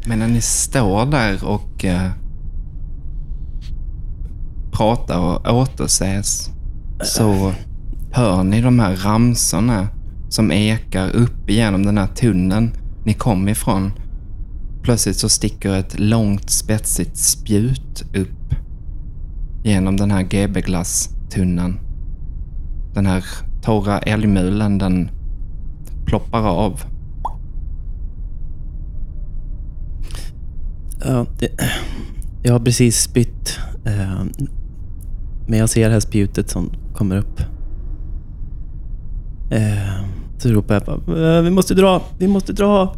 [0.06, 2.10] Men när ni står där och eh,
[4.72, 6.50] pratar och återses
[7.02, 7.52] så
[8.12, 9.88] hör ni de här ramsorna
[10.28, 12.72] som ekar upp igenom den här tunneln
[13.04, 13.92] ni kom ifrån.
[14.82, 18.54] Plötsligt så sticker ett långt spetsigt spjut upp
[19.64, 21.78] genom den här GB-glasstunneln.
[22.94, 23.24] Den här
[23.64, 25.10] torra älgmulen den
[26.06, 26.80] ploppar av.
[31.04, 31.48] ja, det,
[32.42, 33.58] jag har precis spytt.
[33.84, 34.24] Eh,
[35.46, 37.40] men jag ser det här spjutet som kommer upp.
[39.50, 40.04] Eh,
[40.38, 42.94] så ropar jag bara, eh, vi måste dra, vi måste dra.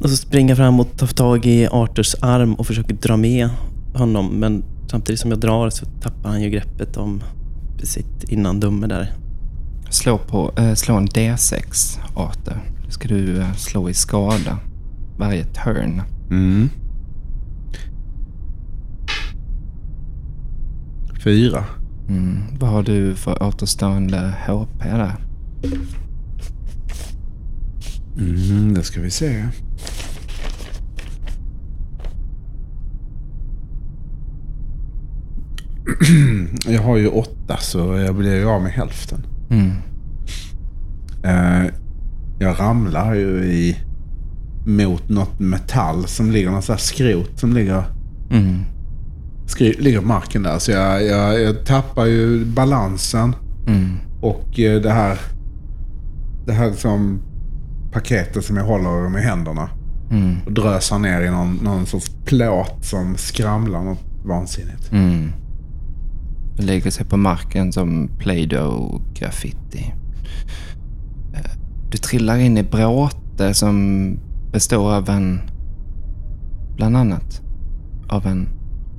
[0.00, 3.48] Och så springer jag fram och tar tag i Arthurs arm och försöker dra med
[3.94, 4.26] honom.
[4.26, 7.22] Men samtidigt som jag drar så tappar han ju greppet om
[7.82, 9.21] sitt innandöme där.
[9.92, 12.60] Slå, på, eh, slå en D6, Arthur.
[12.84, 14.58] Då ska du eh, slå i skada
[15.18, 16.02] varje turn.
[16.30, 16.68] Mm.
[21.24, 21.64] Fyra.
[22.08, 22.38] Mm.
[22.58, 25.14] Vad har du för återstående HP där?
[28.18, 29.44] Mm, det ska vi se.
[36.66, 39.26] jag har ju åtta så jag blir ju av med hälften.
[39.52, 39.72] Mm.
[41.24, 41.70] Eh,
[42.38, 43.76] jag ramlar ju i
[44.66, 47.82] mot något metall som ligger, något här skrot som ligger,
[48.30, 48.58] Mm.
[49.46, 50.58] skri, ligger på marken där.
[50.58, 53.34] Så jag, jag, jag tappar ju balansen
[53.66, 53.96] Mm.
[54.20, 55.18] och eh, det här,
[56.46, 57.20] det här liksom
[57.92, 59.68] paketet som jag håller med händerna
[60.10, 60.36] Mm.
[60.46, 64.92] och drösar ner i någon, någon sorts plåt som skramlar något vansinnigt.
[64.92, 65.32] Mm.
[66.56, 69.94] Lägger sig på marken som Play-Doh graffiti.
[71.34, 71.50] Eh,
[71.90, 74.18] du trillar in i bråte som
[74.52, 75.40] består av en...
[76.76, 77.42] Bland annat
[78.08, 78.48] av en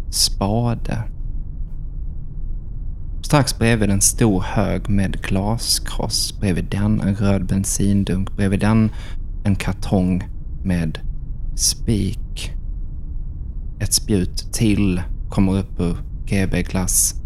[0.09, 1.03] spade.
[3.21, 6.39] Strax bredvid en stor hög med glaskross.
[6.39, 8.35] Bredvid den en röd bensindunk.
[8.35, 8.91] Bredvid den
[9.43, 10.23] en kartong
[10.63, 10.99] med
[11.55, 12.53] spik.
[13.79, 17.22] Ett spjut till kommer upp ur GB Glass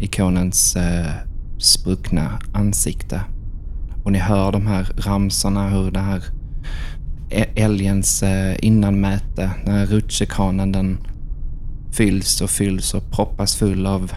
[0.00, 1.12] ikonens eh,
[1.58, 3.22] spruckna ansikte.
[4.04, 6.24] Och ni hör de här ramsorna hur det här
[7.54, 10.98] älgens eh, innanmäte, den här rutschkanan den
[11.92, 14.12] fylls och fylls och proppas full av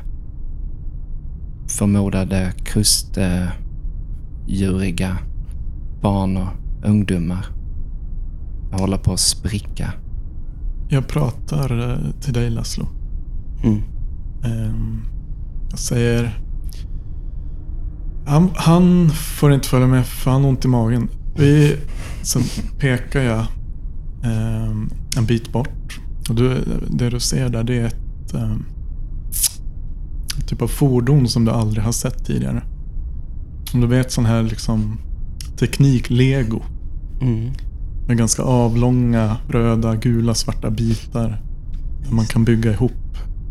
[1.67, 5.17] förmodade kustdjuriga
[6.01, 6.49] barn och
[6.83, 7.45] ungdomar.
[8.71, 9.93] Det håller på att spricka.
[10.89, 12.87] Jag pratar eh, till dig Laszlo.
[13.63, 13.81] Mm.
[14.43, 15.01] Ehm,
[15.73, 16.39] Jag säger...
[18.25, 21.09] Han, han får inte följa med för han har ont i magen.
[21.35, 21.77] Vi,
[22.21, 22.41] sen
[22.79, 23.45] pekar jag
[24.23, 25.99] ehm, en bit bort.
[26.29, 28.65] Och du, det du ser där det är ett ehm,
[30.47, 32.63] typ av fordon som du aldrig har sett tidigare.
[33.73, 34.97] Om du vet sån här liksom
[35.59, 36.61] teknik-lego.
[37.21, 37.51] Mm.
[38.07, 41.41] Med ganska avlånga röda, gula, svarta bitar.
[42.05, 42.91] Där man kan bygga ihop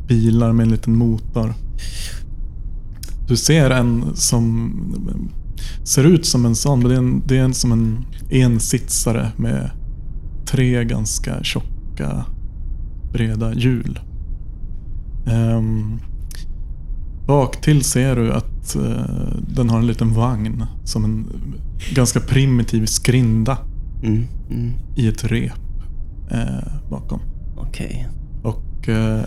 [0.08, 1.54] bilar med en liten motor.
[3.28, 4.72] Du ser en som
[5.84, 9.32] ser ut som en sån, men det är, en, det är en som en ensitsare
[9.36, 9.70] med
[10.46, 12.24] tre ganska tjocka,
[13.12, 14.00] breda hjul.
[15.26, 16.00] Um,
[17.26, 21.26] bak till ser du att eh, den har en liten vagn som en
[21.94, 23.58] ganska primitiv skrinda
[24.02, 24.26] Mm.
[24.50, 24.72] Mm.
[24.96, 25.52] i ett rep
[26.30, 27.20] eh, bakom.
[27.56, 28.08] Okej.
[28.42, 29.22] Och eh,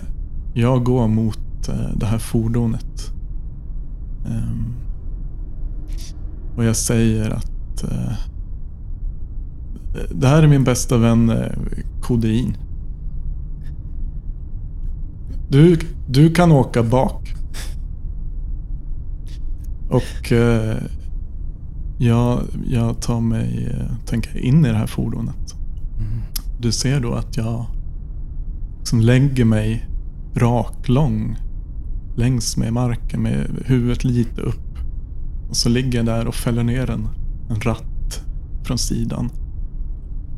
[0.58, 3.12] jag går mot eh, det här fordonet.
[4.26, 4.74] Ehm,
[6.56, 8.14] och jag säger att eh,
[10.12, 11.52] det här är min bästa vän eh,
[12.02, 12.58] Kodein.
[15.50, 17.36] Du, du kan åka bak.
[19.90, 20.78] Och eh,
[21.98, 25.56] jag, jag tar mig eh, tänker in i det här fordonet.
[26.60, 27.66] Du ser då att jag
[28.80, 29.90] liksom lägger mig
[30.36, 31.36] raklång
[32.16, 34.78] längs med marken med huvudet lite upp.
[35.50, 37.08] Och så ligger jag där och fäller ner en,
[37.50, 38.22] en ratt
[38.64, 39.30] från sidan.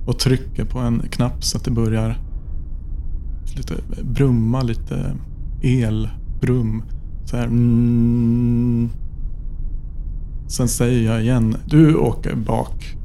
[0.05, 2.17] Och trycker på en knapp så att det börjar
[3.55, 3.73] lite
[4.03, 5.15] brumma, lite
[5.63, 6.83] elbrum.
[7.25, 7.45] Så här.
[7.45, 8.89] Mm.
[10.47, 12.96] Sen säger jag igen, du åker bak.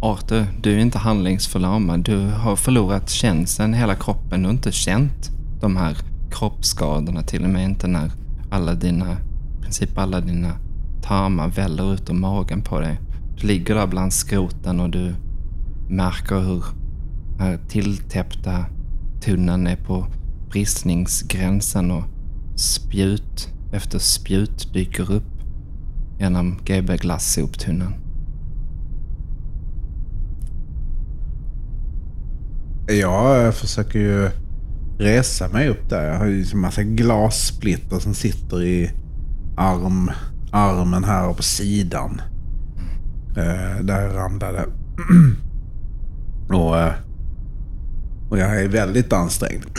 [0.00, 2.00] Arthur, du är inte handlingsförlamad.
[2.00, 4.40] Du har förlorat känseln i hela kroppen.
[4.40, 5.30] Du har inte känt
[5.60, 5.96] de här
[6.30, 7.22] kroppsskadorna.
[7.22, 8.10] Till och med inte när
[8.50, 9.12] alla dina,
[9.58, 10.52] i princip alla dina
[11.02, 13.00] tarmar väller ut ur magen på dig.
[13.36, 15.14] Du ligger där bland skroten och du
[15.88, 16.64] märker hur
[17.30, 18.64] den här tilltäppta
[19.20, 20.06] tunnan är på
[20.50, 22.04] bristningsgränsen och
[22.56, 25.42] spjut efter spjut dyker upp
[26.18, 28.07] genom GB glassoptunnan.
[32.88, 34.30] Jag eh, försöker ju
[34.98, 36.04] resa mig upp där.
[36.04, 38.90] Jag har ju en massa glassplitter som sitter i
[39.56, 40.10] arm,
[40.52, 42.20] armen här och på sidan.
[43.36, 44.64] Eh, där jag ramlade.
[46.48, 46.92] och, eh,
[48.30, 49.64] och jag är väldigt ansträngd.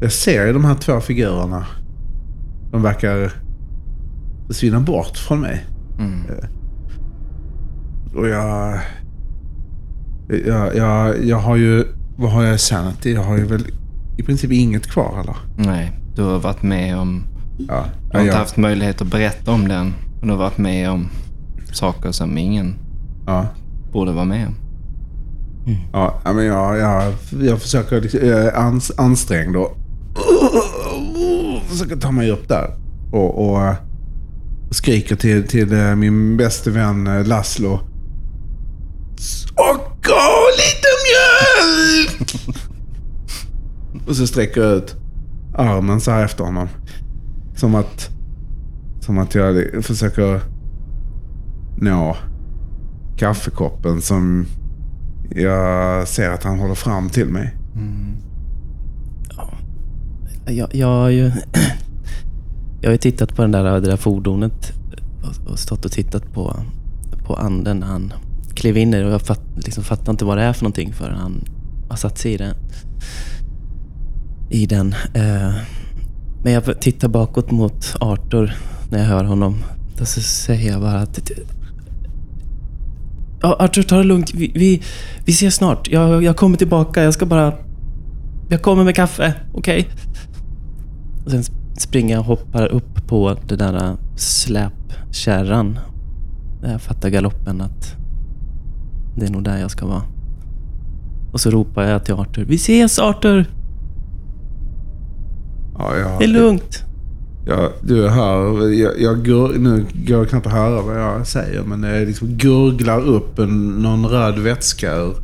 [0.00, 1.66] Jag ser ju de här två figurerna.
[2.70, 3.32] De verkar
[4.46, 5.66] försvinna bort från mig.
[5.98, 6.22] Mm.
[8.14, 8.80] Och jag...
[10.28, 11.84] Jag, jag, jag har ju...
[12.18, 13.12] Vad har jag i sanity?
[13.12, 13.66] Jag har ju väl
[14.18, 15.36] i princip inget kvar eller?
[15.56, 17.24] Nej, du har varit med om...
[17.58, 17.84] Ja.
[18.10, 19.94] Du har inte jag, haft möjlighet att berätta om den.
[20.22, 21.08] Du har varit med om
[21.72, 22.74] saker som ingen
[23.26, 23.46] ja.
[23.92, 24.54] borde vara med om.
[25.92, 29.76] Ja, ja, men jag, jag, jag försöker liksom, jag är ans, ansträngd och
[31.68, 32.76] försöker ta mig upp där.
[33.12, 33.74] Och, och
[34.70, 37.80] skriker till, till eh, min bäste vän eh, Laszlo.
[39.18, 42.36] Socker och lite mjölk!
[44.06, 44.96] Och så sträcker jag ut
[45.54, 46.68] armen så här efter honom.
[47.56, 48.10] Som att,
[49.00, 50.40] som att jag försöker
[51.76, 52.16] nå
[53.16, 54.46] kaffekoppen som
[55.30, 57.56] jag ser att han håller fram till mig.
[57.74, 58.16] Mm.
[60.46, 61.32] Jag, jag har ju...
[62.80, 64.72] Jag har ju tittat på den där, det där fordonet
[65.22, 66.56] och, och stått och tittat på,
[67.26, 68.12] på anden när han
[68.54, 70.92] klev in i det och jag fatt, liksom fattar inte vad det är för någonting
[70.92, 71.44] förrän han
[71.88, 72.54] har satt sig i det.
[74.50, 74.94] I den.
[75.14, 75.54] Eh,
[76.42, 78.56] men jag tittar bakåt mot Arthur
[78.90, 79.56] när jag hör honom.
[79.98, 81.30] Då så säger jag bara att...
[83.42, 84.34] Ja, Arthur, ta det lugnt.
[84.34, 84.82] Vi, vi,
[85.24, 85.88] vi ses snart.
[85.88, 87.02] Jag, jag kommer tillbaka.
[87.02, 87.52] Jag ska bara...
[88.48, 89.88] Jag kommer med kaffe, okej?
[91.24, 91.42] Och sen
[91.78, 95.78] springer jag och hoppar upp på den där eh, släpkärran.
[96.62, 97.96] Där jag fattar galoppen att
[99.16, 100.02] det är nog där jag ska vara.
[101.32, 102.44] Och så ropar jag till Arthur.
[102.44, 103.55] Vi ses Arthur!
[105.78, 106.82] Ja, jag, Det är lugnt.
[107.48, 111.62] Ja, du hör, jag, jag gur, nu går det knappt att höra vad jag säger,
[111.62, 115.16] men jag liksom gurglar upp en, någon röd vätska ur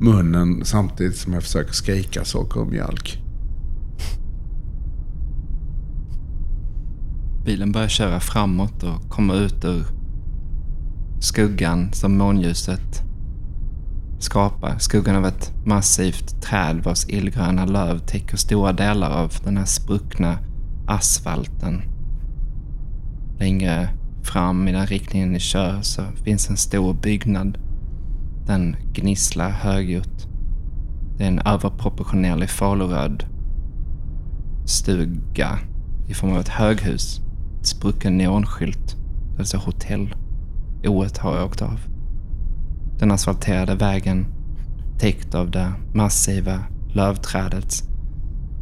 [0.00, 3.22] munnen samtidigt som jag försöker skrika socker och mjölk.
[7.44, 9.84] Bilen börjar köra framåt och kommer ut ur
[11.20, 13.09] skuggan som månljuset
[14.22, 19.64] skapa Skuggan av ett massivt träd vars illgröna löv täcker stora delar av den här
[19.64, 20.38] spruckna
[20.86, 21.82] asfalten.
[23.38, 23.88] Längre
[24.22, 27.58] fram i den riktningen ni kör så finns en stor byggnad.
[28.46, 30.26] Den gnisslar högljutt.
[31.18, 33.24] Det är en överproportionerlig faluröd
[34.64, 35.58] stuga
[36.08, 37.20] i form av ett höghus.
[37.60, 38.96] Ett sprucken neonskylt
[39.40, 40.14] det står hotell.
[40.84, 41.89] Oet har åkt av.
[43.00, 44.26] Den asfalterade vägen
[44.98, 46.58] täckt av det massiva
[46.92, 47.82] lövträdets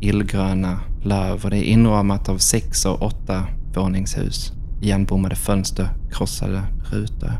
[0.00, 4.52] illgröna löv och det är inramat av sex och åtta våningshus.
[4.80, 7.32] Igenbommade fönster, krossade rutor.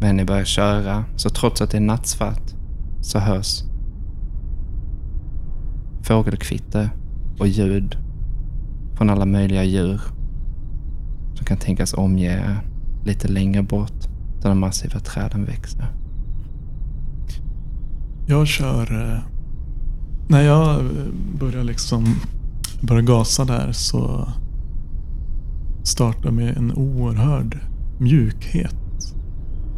[0.00, 2.54] Men ni börjar köra, så trots att det är nattsvart
[3.00, 3.62] så hörs
[6.02, 6.90] fågelkvitter
[7.38, 7.96] och ljud
[8.96, 10.00] från alla möjliga djur
[11.34, 12.60] som kan tänkas omge er
[13.04, 15.86] lite längre bort där de massiva träden växer.
[18.28, 19.12] Jag kör...
[19.12, 19.18] eh,
[20.28, 20.90] När jag eh,
[21.40, 22.04] börjar liksom
[22.82, 24.28] börjar gasa där så
[25.84, 27.58] startar med en oerhörd
[28.00, 28.76] mjukhet.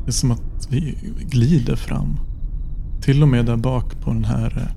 [0.04, 0.98] Det är som att vi
[1.30, 2.20] glider fram.
[3.02, 4.74] Till och med där bak på den här eh,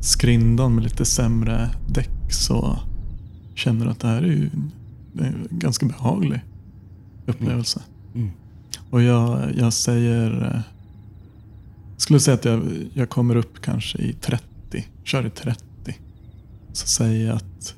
[0.00, 2.78] skrindan med lite sämre däck så
[3.54, 4.50] känner du att det här är ju
[5.20, 6.40] en ganska behaglig
[7.26, 7.80] upplevelse.
[8.14, 8.30] Mm.
[8.90, 10.62] Och jag, jag säger...
[11.92, 12.62] Jag skulle säga att jag,
[12.94, 14.44] jag kommer upp kanske i 30.
[15.04, 15.64] Kör i 30.
[16.72, 17.74] Så säger jag att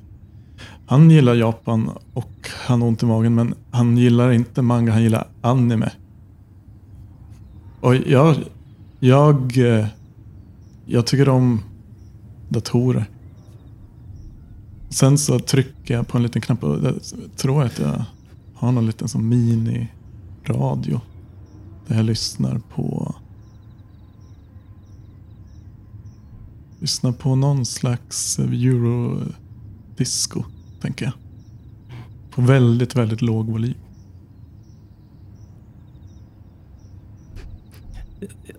[0.85, 5.03] han gillar Japan och han har ont i magen men han gillar inte manga, han
[5.03, 5.91] gillar anime.
[7.81, 8.35] Och jag,
[8.99, 9.87] jag, eh,
[10.85, 11.61] jag tycker om
[12.49, 13.05] datorer.
[14.89, 16.95] Sen så trycker jag på en liten knapp och jag
[17.37, 18.03] tror att jag
[18.53, 19.29] har någon liten som
[20.49, 21.01] Radio.
[21.87, 23.15] Där jag lyssnar på
[26.79, 29.33] Lyssnar på någon slags eurodisco,
[30.81, 31.13] tänker jag.
[32.31, 33.73] På väldigt, väldigt låg volym.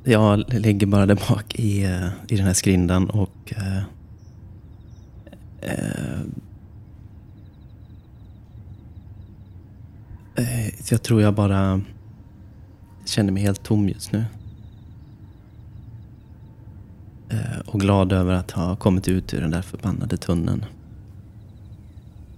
[0.04, 3.54] Jag ligger bara där bak i, eh, i den här skrindan och...
[3.56, 3.82] Eh,
[5.60, 6.20] eh,
[10.90, 11.80] jag tror jag bara
[13.04, 14.24] känner mig helt tom just nu.
[17.28, 20.64] Eh, och glad över att ha kommit ut ur den där förbannade tunneln.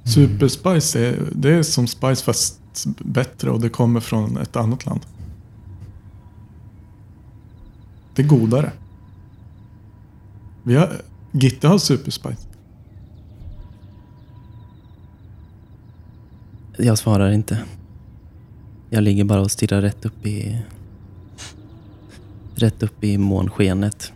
[0.04, 2.60] Super Spice är, det är som Spice fast
[2.98, 5.00] bättre och det kommer från ett annat land.
[8.14, 8.72] Det är godare.
[10.62, 12.46] Vi har, Gitte har Super Spice.
[16.76, 17.64] Jag svarar inte.
[18.92, 20.62] Jag ligger bara och stirrar rätt upp i...
[22.54, 24.12] Rätt upp i månskenet.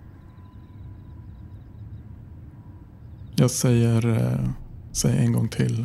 [3.37, 4.49] Jag säger, eh,
[4.93, 5.85] säger en gång till.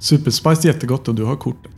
[0.00, 1.73] Superspice är jättegott och du har kortet.